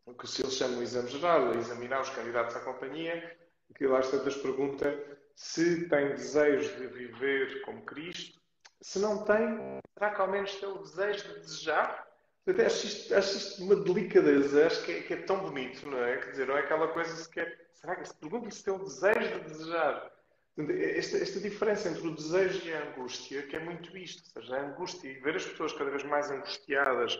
[0.05, 3.37] o que se eles chamam de exame geral, a examinar os candidatos à companhia,
[3.75, 8.41] que lá está das pergunta se tem desejo de viver como Cristo
[8.81, 12.07] se não tem, será que ao menos tem o desejo de desejar?
[12.47, 16.03] Até acho isto, acho isto uma delicadeza, acho que é, que é, tão bonito, não
[16.03, 16.17] é?
[16.17, 17.69] Quer dizer, não é aquela coisa se quer.
[17.75, 20.11] Será que se pergunta se tem o desejo de desejar?
[20.57, 24.57] Esta, esta, diferença entre o desejo e a angústia, que é muito isto, ou seja,
[24.57, 27.17] a angústia e ver as pessoas cada vez mais angustiadas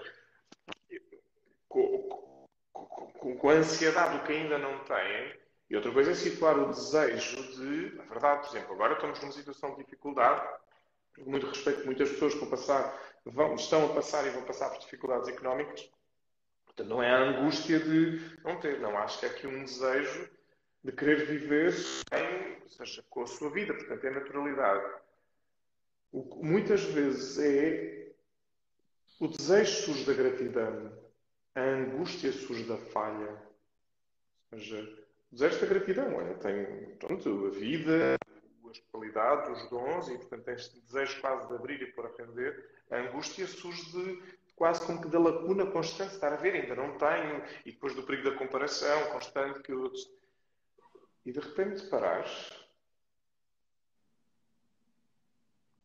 [1.69, 2.27] com,
[2.73, 6.67] com, com a ansiedade do que ainda não têm, e outra coisa é situar o
[6.67, 10.45] desejo de, na verdade, por exemplo, agora estamos numa situação de dificuldade,
[11.19, 15.29] muito respeito, muitas pessoas que passar, vão, estão a passar e vão passar por dificuldades
[15.29, 15.89] económicas.
[16.65, 18.97] Portanto, não é a angústia de não ter, não.
[18.97, 20.29] Acho que é aqui um desejo
[20.83, 21.73] de querer viver
[22.85, 23.73] seja, com a sua vida.
[23.73, 25.01] Portanto, é naturalidade.
[26.11, 28.11] O que muitas vezes é
[29.19, 30.91] o desejo surge da gratidão,
[31.53, 33.37] a angústia surge da falha.
[34.51, 34.81] Ou seja,
[35.31, 38.17] o desejo da gratidão, olha, tem pronto, a vida,
[38.69, 42.67] as qualidades, os dons, e portanto este desejo quase de abrir e pôr a render,
[42.89, 44.23] a angústia surge de
[44.55, 48.03] quase como que da lacuna constante, estar a ver, ainda não tenho, e depois do
[48.03, 50.09] perigo da comparação constante que outros.
[51.25, 52.51] E de repente parares,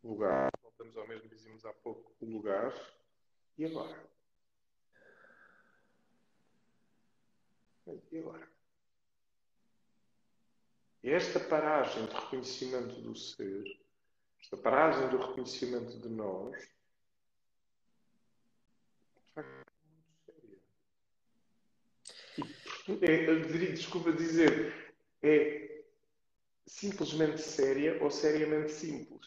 [0.02, 2.72] lugar, voltamos ao mesmo que dizíamos há pouco, o lugar,
[3.58, 4.08] e agora?
[8.10, 8.56] E agora?
[11.02, 13.80] esta paragem de reconhecimento do ser,
[14.40, 16.56] esta paragem do reconhecimento de nós,
[19.36, 19.66] é.
[23.02, 24.85] É, desculpa dizer,
[25.22, 25.84] é
[26.66, 29.26] simplesmente séria ou seriamente simples.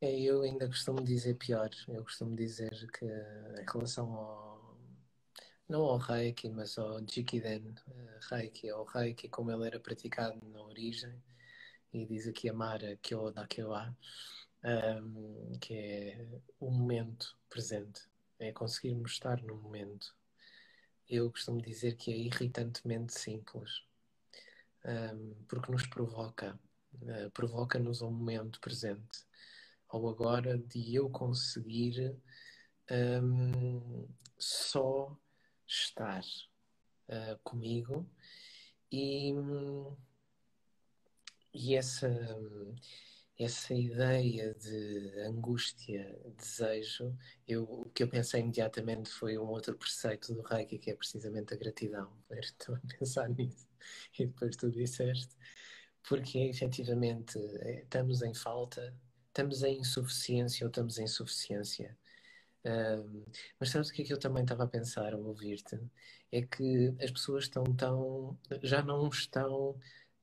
[0.00, 1.70] É, eu ainda costumo dizer pior.
[1.88, 4.58] Eu costumo dizer que em relação ao
[5.68, 10.62] não ao Reiki, mas ao Jikiden uh, Reiki, ao Reiki como ele era praticado na
[10.62, 11.22] origem,
[11.92, 13.94] e diz aqui a Mara Kyo da Kyoa,
[14.64, 16.26] um, que é
[16.58, 20.16] o momento presente, é conseguirmos estar no momento.
[21.08, 23.82] Eu costumo dizer que é irritantemente simples,
[24.84, 26.58] um, porque nos provoca,
[27.00, 29.24] uh, provoca-nos um momento presente,
[29.88, 32.14] ao agora de eu conseguir
[33.22, 34.06] um,
[34.36, 35.16] só
[35.66, 36.22] estar
[37.08, 38.06] uh, comigo
[38.92, 39.32] e,
[41.54, 42.08] e essa,
[43.38, 47.16] essa ideia de angústia, desejo,
[47.46, 51.54] eu, o que eu pensei imediatamente foi um outro preceito do Reiki, que é precisamente
[51.54, 52.12] a gratidão.
[52.30, 53.66] Estou a pensar nisso.
[54.18, 55.36] E depois tu disseste,
[56.08, 58.94] porque efetivamente é, estamos em falta,
[59.28, 61.96] estamos em insuficiência ou estamos em suficiência.
[62.64, 63.24] Um,
[63.60, 65.78] mas sabes o que é que eu também estava a pensar ao ouvir-te?
[66.32, 68.36] É que as pessoas estão tão.
[68.62, 69.78] já não estão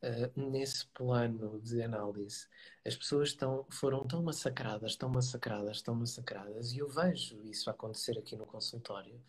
[0.05, 2.47] uh, nesse plano de análise.
[2.85, 8.17] As pessoas estão, foram tão massacradas, tão massacradas, tão massacradas, e eu vejo isso acontecer
[8.17, 9.19] aqui no consultório,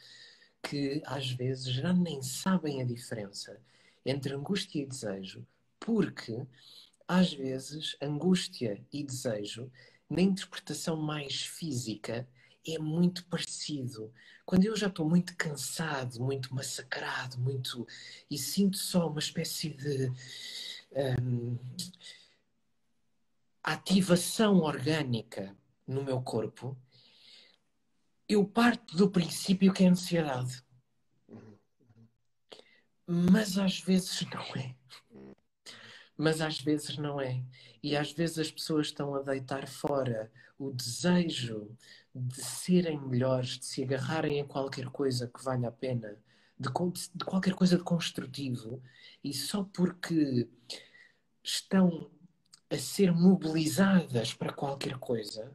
[0.62, 3.61] que às vezes já nem sabem a diferença
[4.05, 5.47] entre angústia e desejo,
[5.81, 6.47] porque
[7.09, 9.70] às vezes angústia e desejo,
[10.09, 12.29] na interpretação mais física,
[12.66, 14.12] é muito parecido.
[14.45, 17.87] Quando eu já estou muito cansado, muito massacrado, muito.
[18.31, 20.12] e sinto só uma espécie de.
[20.93, 21.59] Um,
[23.62, 25.57] ativação orgânica
[25.87, 26.76] no meu corpo,
[28.28, 30.64] eu parto do princípio que é ansiedade.
[33.07, 34.74] Mas às vezes não é.
[36.16, 37.43] Mas às vezes não é.
[37.82, 41.76] E às vezes as pessoas estão a deitar fora o desejo
[42.14, 46.16] de serem melhores, de se agarrarem a qualquer coisa que valha a pena,
[46.59, 46.69] de,
[47.15, 48.83] de qualquer coisa de construtivo,
[49.23, 50.49] e só porque
[51.43, 52.11] estão
[52.71, 55.55] a ser mobilizadas para qualquer coisa,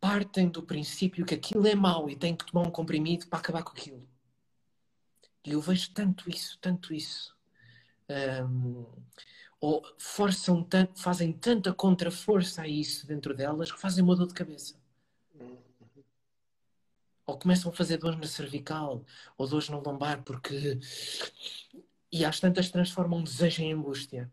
[0.00, 3.62] partem do princípio que aquilo é mau e têm que tomar um comprimido para acabar
[3.62, 4.08] com aquilo.
[5.44, 7.36] E eu vejo tanto isso, tanto isso.
[8.08, 8.86] Um,
[9.60, 14.34] ou forçam tanto, fazem tanta contraforça a isso dentro delas que fazem uma dor de
[14.34, 14.79] cabeça.
[17.30, 19.04] Ou começam a fazer dores na cervical,
[19.38, 20.80] ou dores no lombar, porque.
[22.12, 24.30] E às tantas transformam desejo em angústia.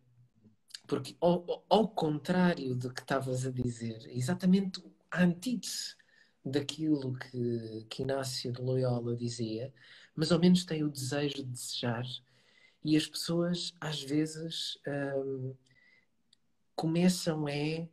[0.87, 5.95] Porque, ao, ao contrário do que estavas a dizer, exatamente a antítese
[6.43, 9.71] daquilo que, que Inácio de Loyola dizia,
[10.15, 12.05] mas ao menos tem o desejo de desejar
[12.83, 15.53] e as pessoas, às vezes, hum,
[16.75, 17.87] começam é,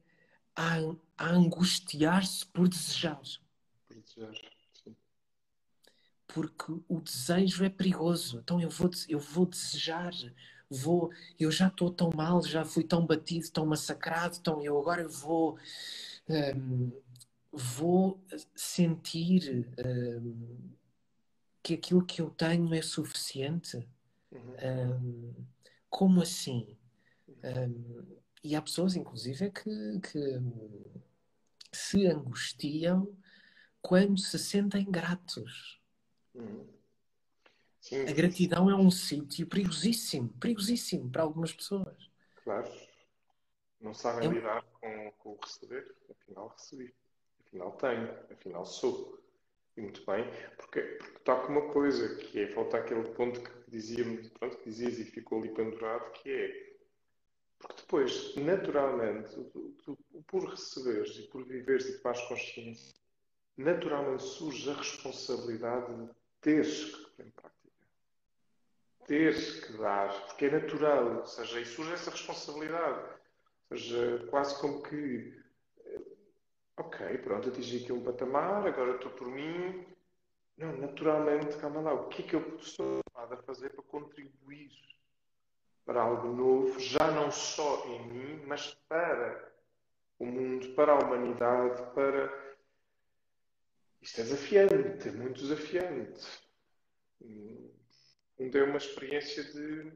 [0.57, 0.77] a,
[1.19, 3.21] a angustiar-se por desejar.
[3.89, 4.54] Por desejar.
[6.35, 8.41] Porque o desejo é perigoso.
[8.43, 10.13] Então eu vou, eu vou desejar,
[10.69, 15.07] vou, eu já estou tão mal, já fui tão batido, tão massacrado, então eu agora
[15.07, 15.57] vou.
[16.29, 16.91] Hum,
[17.53, 18.21] vou
[18.57, 20.73] sentir hum,
[21.63, 23.87] que aquilo que eu tenho é suficiente
[24.33, 25.33] um,
[25.89, 26.77] como assim?
[27.29, 30.41] Um, e há pessoas, inclusive, que, que
[31.73, 33.09] se angustiam
[33.81, 35.81] quando se sentem gratos.
[36.35, 36.67] Uhum.
[37.81, 42.11] Sim, a gratidão é um sítio perigosíssimo, perigosíssimo para algumas pessoas.
[42.43, 42.71] Claro.
[43.81, 44.33] Não sabem é...
[44.33, 45.95] lidar com, com o receber.
[46.11, 46.95] Afinal, recebi.
[47.47, 48.11] Afinal, tenho.
[48.33, 49.23] Afinal, sou.
[49.77, 50.25] E muito bem,
[50.57, 54.05] porque, porque toca uma coisa, que é falta aquele ponto que, dizia,
[54.39, 56.75] pronto, que dizias e ficou ali pendurado, que é
[57.59, 62.95] porque depois, naturalmente, tu, tu, por receberes e por viveres e tomares consciência,
[63.57, 66.11] naturalmente surge a responsabilidade de
[66.45, 67.55] teres que em prática.
[69.07, 73.09] Teres que dar, porque é natural, ou seja, e surge essa responsabilidade.
[73.71, 75.43] Ou seja, quase como que
[76.77, 79.87] Ok, pronto, atingi aqui um patamar, agora estou por mim.
[80.57, 84.73] Não, naturalmente, calma lá, o que é que eu estou a fazer para contribuir
[85.85, 89.53] para algo novo, já não só em mim, mas para
[90.19, 92.44] o mundo, para a humanidade, para.
[94.05, 96.45] Isto é desafiante, é muito desafiante.
[98.39, 99.93] Onde é uma experiência de.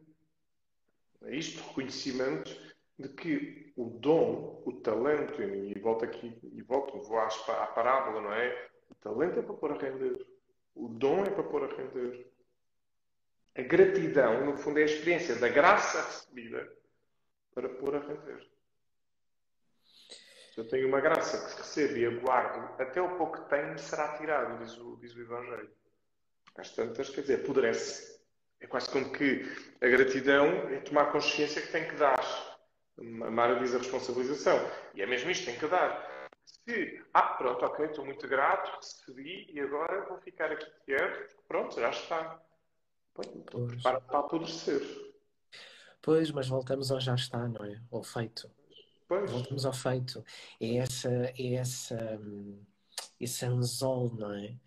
[1.24, 2.50] É isto, reconhecimento
[2.98, 8.22] de que o dom, o talento, e volto aqui, e volto, vou à, à parábola,
[8.22, 8.70] não é?
[8.88, 10.26] O talento é para pôr a render.
[10.74, 12.32] O dom é para pôr a render.
[13.56, 16.66] A gratidão, no fundo, é a experiência da graça recebida
[17.52, 18.48] para pôr a render.
[20.58, 24.58] Eu tenho uma graça que recebo e aguardo, até o pouco que tenho será tirado,
[24.58, 25.70] diz o, diz o Evangelho.
[26.56, 28.18] Às tantas, quer dizer, apodrece.
[28.60, 29.44] É quase como que
[29.80, 32.18] a gratidão é tomar consciência que tem que dar
[32.98, 34.58] a Mara diz a responsabilização.
[34.94, 36.28] E é mesmo isto, tem que dar.
[36.44, 41.78] Se, ah, pronto, ok, estou muito grato, recebi e agora vou ficar aqui quieto, pronto,
[41.78, 42.42] já está.
[43.18, 44.82] Estou preparado para apodrecer.
[46.02, 47.80] Pois, mas voltamos ao já está, não é?
[47.90, 48.50] Ao feito.
[49.08, 49.30] Pois.
[49.30, 50.22] Voltamos ao feito.
[50.60, 52.20] É essa, é essa,
[53.18, 54.58] esse anzol, não é?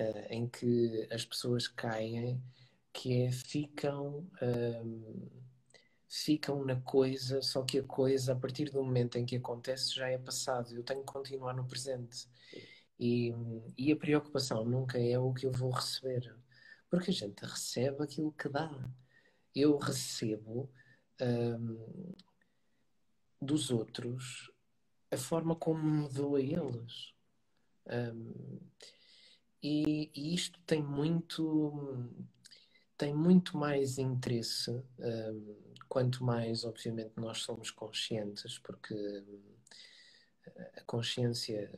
[0.00, 2.42] Uh, em que as pessoas caem,
[2.92, 5.28] que é ficam, um,
[6.08, 10.08] ficam na coisa, só que a coisa, a partir do momento em que acontece, já
[10.08, 10.74] é passado.
[10.74, 12.26] Eu tenho que continuar no presente.
[12.98, 13.32] E,
[13.76, 16.34] e a preocupação nunca é o que eu vou receber,
[16.88, 18.70] porque a gente recebe aquilo que dá.
[19.54, 20.70] Eu recebo
[21.20, 22.14] um,
[23.42, 24.50] dos outros
[25.10, 27.12] a forma como me dou a eles.
[27.86, 28.60] Um,
[29.62, 32.08] e, e, isto tem muito
[32.96, 35.56] tem muito mais interesse um,
[35.88, 38.94] quanto mais obviamente nós somos conscientes porque
[40.76, 41.70] a consciência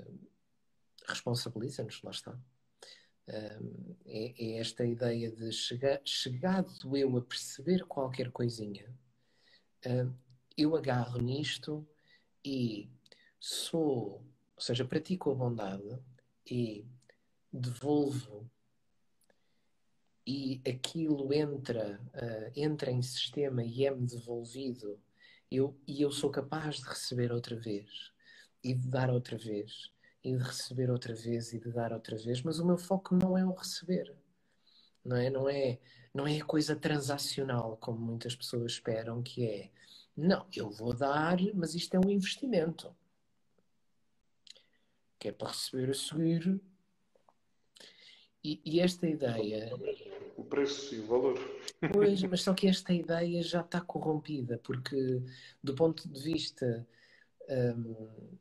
[1.06, 2.38] responsabiliza-nos, lá está.
[3.26, 8.86] Um, é, é, esta ideia de chegar, chegado eu a perceber qualquer coisinha,
[10.57, 11.86] eu agarro nisto
[12.44, 12.88] e
[13.40, 14.24] sou,
[14.57, 15.98] ou seja, pratico a bondade
[16.46, 16.84] e
[17.52, 18.50] devolvo
[20.26, 24.98] e aquilo entra, uh, entra em sistema e é-me devolvido
[25.50, 28.11] eu, e eu sou capaz de receber outra vez
[28.62, 29.92] e de dar outra vez
[30.22, 33.36] e de receber outra vez e de dar outra vez, mas o meu foco não
[33.36, 34.16] é o receber,
[35.05, 35.28] não é?
[35.28, 35.78] Não é,
[36.14, 39.70] não é a coisa transacional como muitas pessoas esperam que é.
[40.16, 42.94] Não, eu vou dar, mas isto é um investimento.
[45.18, 46.60] Que é para receber a seguir.
[48.42, 49.72] E, e esta ideia.
[50.36, 51.38] O preço e o valor.
[51.92, 55.22] Pois, mas só que esta ideia já está corrompida, porque
[55.62, 56.86] do ponto de vista.
[57.48, 58.36] Hum,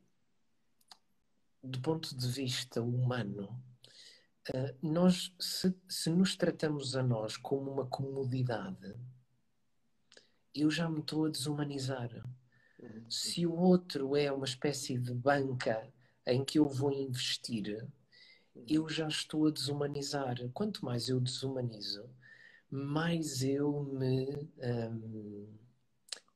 [1.64, 3.58] do ponto de vista humano,
[4.54, 8.94] uh, nós, se, se nos tratamos a nós como uma comodidade,
[10.56, 12.10] eu já me estou a desumanizar.
[12.80, 13.10] Uhum.
[13.10, 15.88] Se o outro é uma espécie de banca
[16.28, 17.88] em que eu vou investir,
[18.68, 20.38] eu já estou a desumanizar.
[20.54, 22.10] Quanto mais eu desumanizo,
[22.70, 25.48] mais eu me um,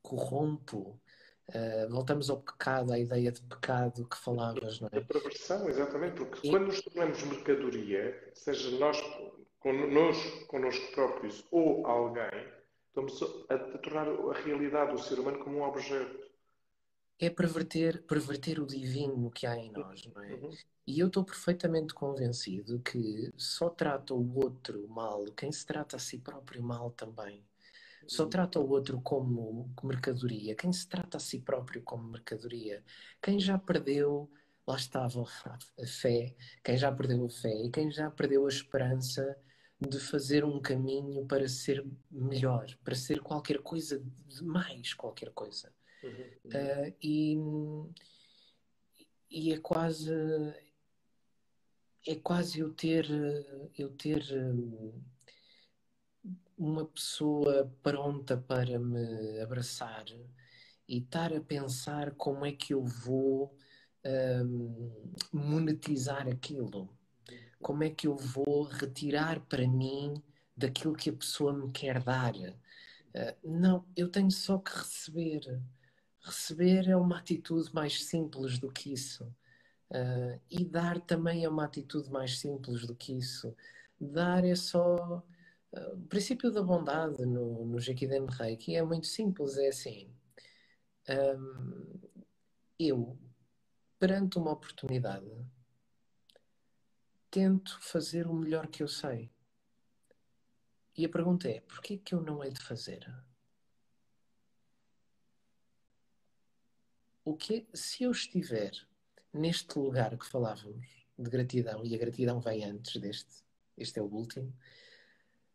[0.02, 1.00] corrompo.
[1.48, 4.98] Uh, voltamos ao pecado, à ideia de pecado que falavas, não é?
[4.98, 6.50] A perversão, exatamente, porque e...
[6.50, 8.98] quando nos tornamos mercadoria, seja nós
[9.58, 12.52] connosco, connosco próprios ou alguém,
[12.98, 16.18] Estamos a, a, tornar a realidade do ser humano como um objeto.
[17.20, 20.34] É perverter, perverter o divino que há em nós, não é?
[20.34, 20.50] Uhum.
[20.84, 25.98] E eu estou perfeitamente convencido que só trata o outro mal quem se trata a
[25.98, 27.44] si próprio mal também.
[28.06, 28.30] Só uhum.
[28.30, 30.56] trata o outro como mercadoria.
[30.56, 32.82] Quem se trata a si próprio como mercadoria.
[33.22, 34.28] Quem já perdeu,
[34.66, 36.34] lá estava a fé,
[36.64, 39.36] quem já perdeu a fé e quem já perdeu a esperança
[39.80, 45.72] de fazer um caminho para ser melhor, para ser qualquer coisa de mais qualquer coisa.
[46.02, 46.10] Uhum.
[46.46, 47.36] Uh, e,
[49.30, 50.12] e é quase
[52.06, 53.06] é quase eu ter
[53.76, 54.24] eu ter
[56.56, 60.04] uma pessoa pronta para me abraçar
[60.88, 63.54] e estar a pensar como é que eu vou
[64.04, 66.88] um, monetizar aquilo
[67.60, 70.22] como é que eu vou retirar para mim
[70.56, 72.34] daquilo que a pessoa me quer dar?
[72.34, 72.54] Uh,
[73.44, 75.60] não, eu tenho só que receber.
[76.20, 79.24] Receber é uma atitude mais simples do que isso.
[79.90, 83.54] Uh, e dar também é uma atitude mais simples do que isso.
[84.00, 85.24] Dar é só.
[85.72, 90.10] Uh, o princípio da bondade no, no Jequiden Reiki é muito simples: é assim.
[91.08, 92.00] Um,
[92.78, 93.18] eu,
[93.98, 95.26] perante uma oportunidade,
[97.30, 99.30] tento fazer o melhor que eu sei.
[100.96, 103.06] E a pergunta é: porquê que eu não hei de fazer?
[107.24, 108.72] O que se eu estiver
[109.32, 110.86] neste lugar que falávamos
[111.18, 113.44] de gratidão e a gratidão vem antes deste,
[113.76, 114.56] este é o último.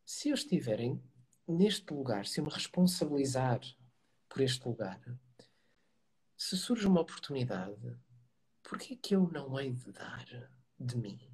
[0.06, 1.02] Se eu estiver em,
[1.48, 3.60] neste lugar, se eu me responsabilizar
[4.30, 5.02] por este lugar,
[6.38, 7.98] se surge uma oportunidade,
[8.62, 11.33] porquê que eu não hei de dar de mim?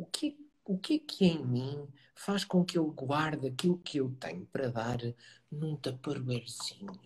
[0.00, 0.34] O que,
[0.64, 4.46] o que é que em mim faz com que eu guarde aquilo que eu tenho
[4.46, 4.98] para dar
[5.50, 6.98] num taparoeirzinho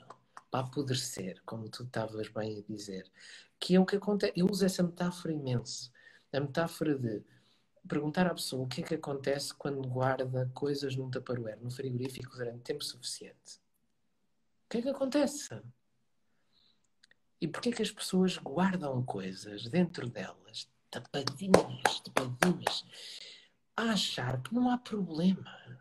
[0.49, 3.11] para apodrecer, como tu estavas bem a dizer.
[3.59, 4.33] Que é o que acontece.
[4.37, 5.91] Eu uso essa metáfora imenso.
[6.33, 7.25] A metáfora de
[7.89, 12.37] perguntar à pessoa o que é que acontece quando guarda coisas num taparoeiro, num frigorífico
[12.37, 13.61] durante tempo suficiente.
[14.67, 15.61] O que é que acontece?
[17.41, 22.85] E porquê é que as pessoas guardam coisas dentro delas tapadinhas, tapadinhas,
[23.77, 25.81] a achar que não há problema.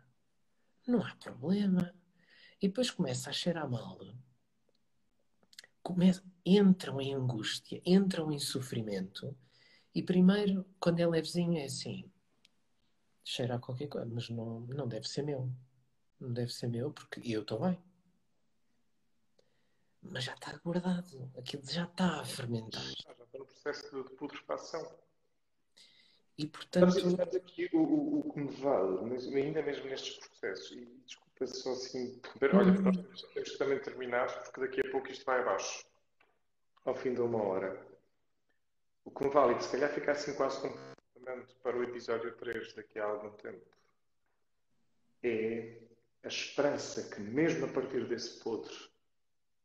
[0.86, 1.94] Não há problema.
[2.60, 3.98] E depois começa a cheirar mal.
[5.82, 9.36] Começa, entram em angústia, entram em sofrimento.
[9.94, 12.10] E primeiro, quando é levezinho, é assim:
[13.22, 15.50] cheira a qualquer coisa, mas não, não deve ser meu.
[16.18, 17.78] Não deve ser meu porque eu estou bem.
[20.02, 21.30] Mas já está guardado.
[21.36, 22.82] Aquilo já está a fermentar.
[22.82, 25.03] Já está no processo de, putrefação.
[26.36, 26.92] E portanto.
[26.92, 31.46] Sabes aqui o, o, o que me vale, mas ainda mesmo nestes processos, e desculpa
[31.46, 32.20] só assim
[32.52, 35.84] olha, nós temos que também terminar, porque daqui a pouco isto vai abaixo,
[36.84, 37.86] ao fim de uma hora.
[39.04, 42.98] O que me vale, se calhar fica assim quase completamente para o episódio 3 daqui
[42.98, 43.66] a algum tempo,
[45.22, 45.78] é
[46.24, 48.74] a esperança que, mesmo a partir desse podre,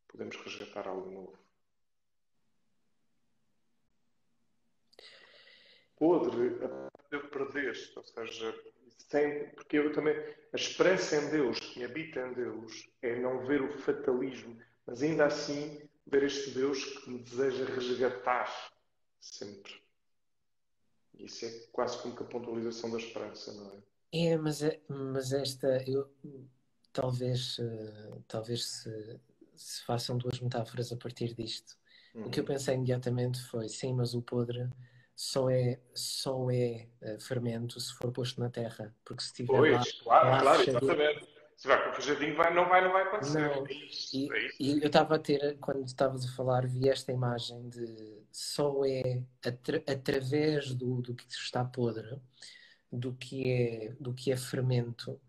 [0.07, 1.48] podemos resgatar algo novo.
[5.99, 6.57] Podre,
[7.11, 8.55] eu perdeste, ou seja,
[9.09, 10.15] sem, porque eu também,
[10.53, 15.25] a esperança em Deus, que habita em Deus, é não ver o fatalismo, mas ainda
[15.25, 18.49] assim ver este Deus que me deseja resgatar
[19.19, 19.73] sempre.
[21.19, 23.89] Isso é quase como que a pontualização da esperança, não é?
[24.11, 26.09] É, mas, é, mas esta, eu,
[26.91, 29.19] talvez, uh, talvez se,
[29.55, 31.77] se, façam duas metáforas a partir disto.
[32.15, 32.25] Uhum.
[32.25, 32.47] O que eu uhum.
[32.47, 34.67] pensei imediatamente foi, sim, mas o podre
[35.19, 39.73] só é, só é uh, fermento se for posto na terra, porque se tiver pois,
[39.73, 41.27] lá, claro, lá claro, exatamente.
[41.57, 43.41] Se vai com o fechadinho, vai, não vai, não vai acontecer.
[43.41, 43.67] Não.
[43.67, 47.11] É isso, e, é e eu estava a ter, quando estavas a falar, vi esta
[47.11, 52.17] imagem de só é atra, através do, do que está podre,
[52.89, 55.19] do que é, do que é fermento,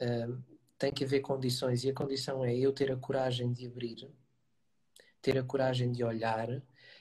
[0.00, 0.42] uh,
[0.78, 4.10] tem que haver condições, e a condição é eu ter a coragem de abrir,
[5.20, 6.48] ter a coragem de olhar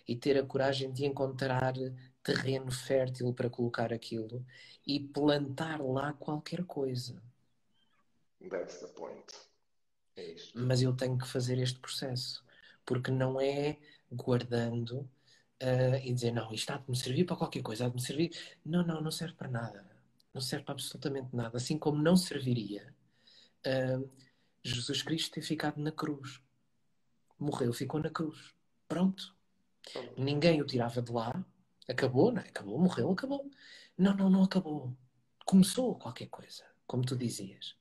[0.06, 1.74] e ter a coragem de encontrar
[2.26, 4.44] terreno fértil para colocar aquilo
[4.86, 7.22] e plantar lá qualquer coisa.
[8.50, 9.32] That's the point.
[10.16, 10.52] É isso.
[10.56, 12.44] Mas eu tenho que fazer este processo,
[12.84, 13.78] porque não é
[14.12, 15.02] guardando
[15.62, 18.02] uh, e dizer não, isto há de me servir para qualquer coisa, há de me
[18.02, 18.36] servir.
[18.66, 19.86] Não, não, não serve para nada.
[20.34, 21.58] Não serve para absolutamente nada.
[21.58, 22.92] Assim como não serviria
[23.68, 24.10] uh,
[24.64, 26.42] Jesus Cristo ter ficado na cruz.
[27.38, 28.56] Morreu, ficou na cruz.
[28.88, 29.36] Pronto.
[30.18, 31.35] Ninguém o tirava de lá.
[31.88, 32.48] Acabou, não é?
[32.48, 33.50] Acabou, morreu, acabou.
[33.98, 34.96] Não, não, não acabou.
[35.46, 37.76] Começou qualquer coisa, como tu dizias.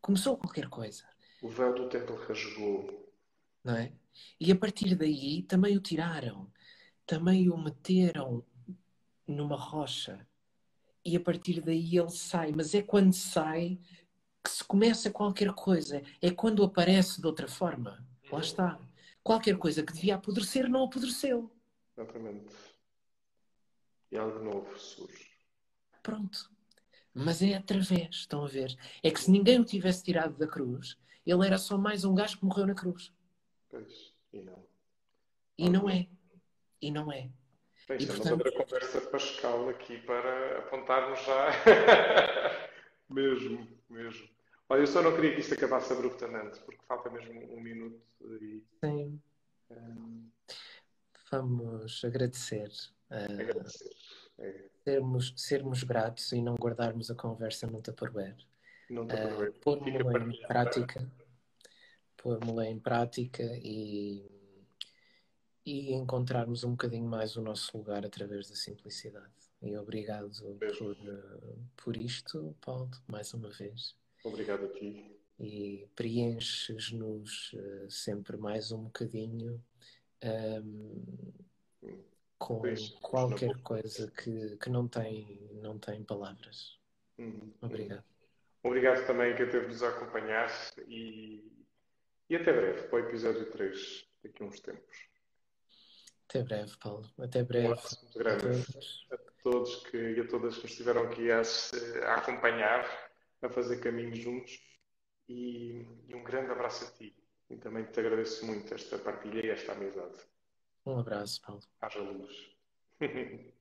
[0.00, 1.04] Começou qualquer coisa.
[1.42, 3.12] O véu do templo rasgou.
[3.64, 3.92] Não é?
[4.38, 6.52] E a partir daí também o tiraram.
[7.06, 8.44] Também o meteram
[9.26, 10.26] numa rocha.
[11.04, 12.52] E a partir daí ele sai.
[12.52, 13.80] Mas é quando sai
[14.42, 16.02] que se começa qualquer coisa.
[16.20, 18.06] É quando aparece de outra forma.
[18.30, 18.78] Lá está.
[19.22, 21.50] Qualquer coisa que devia apodrecer, não apodreceu.
[21.96, 22.54] Exatamente.
[24.14, 25.28] E algo novo surge.
[26.00, 26.48] Pronto.
[27.12, 28.72] Mas é através, estão a ver?
[29.02, 30.96] É que se ninguém o tivesse tirado da cruz,
[31.26, 33.12] ele era só mais um gajo que morreu na cruz.
[33.68, 34.64] Pois, e não.
[35.58, 36.06] E não é.
[36.80, 37.28] E não é.
[37.88, 38.32] Bem, e, portanto...
[38.34, 41.48] outra conversa pascal aqui para apontarmos já.
[43.10, 44.28] mesmo, mesmo.
[44.68, 48.00] Olha, eu só não queria que isto acabasse abruptamente, porque falta mesmo um minuto.
[48.40, 48.64] E...
[48.78, 49.20] Sim.
[49.72, 50.30] Um...
[51.32, 52.70] Vamos agradecer.
[53.10, 53.40] Uh...
[53.40, 53.90] Agradecer
[54.38, 54.68] é.
[54.84, 58.36] Sermos, sermos gratos e não guardarmos a conversa no Tupperware.
[58.90, 61.10] Não uh, Pôr-me-la em prática.
[62.16, 64.26] Pôr-me-la em prática e,
[65.64, 69.32] e encontrarmos um bocadinho mais o nosso lugar através da simplicidade.
[69.62, 70.30] E obrigado
[70.78, 70.96] por,
[71.76, 73.96] por isto, Paulo, mais uma vez.
[74.22, 75.18] Obrigado a ti.
[75.40, 79.62] E preenches-nos uh, sempre mais um bocadinho.
[80.22, 81.32] Um,
[82.44, 82.62] com
[83.00, 86.78] qualquer coisa que, que não, tem, não tem palavras.
[87.16, 87.54] Uhum.
[87.62, 88.04] Obrigado.
[88.62, 90.50] Obrigado também que teve nos acompanhar
[90.86, 91.66] e,
[92.28, 95.08] e até breve para o episódio 3, daqui a uns tempos.
[96.28, 97.10] Até breve, Paulo.
[97.18, 97.80] Até breve.
[98.14, 98.64] Grande
[99.10, 103.80] a todos que, e a todas que nos estiveram aqui a, a acompanhar, a fazer
[103.80, 104.60] caminhos juntos.
[105.28, 107.16] E, e um grande abraço a ti.
[107.48, 110.33] E também te agradeço muito esta partilha e esta amizade.
[110.86, 111.62] Um abraço, Paulo.
[111.80, 112.50] Haja luz.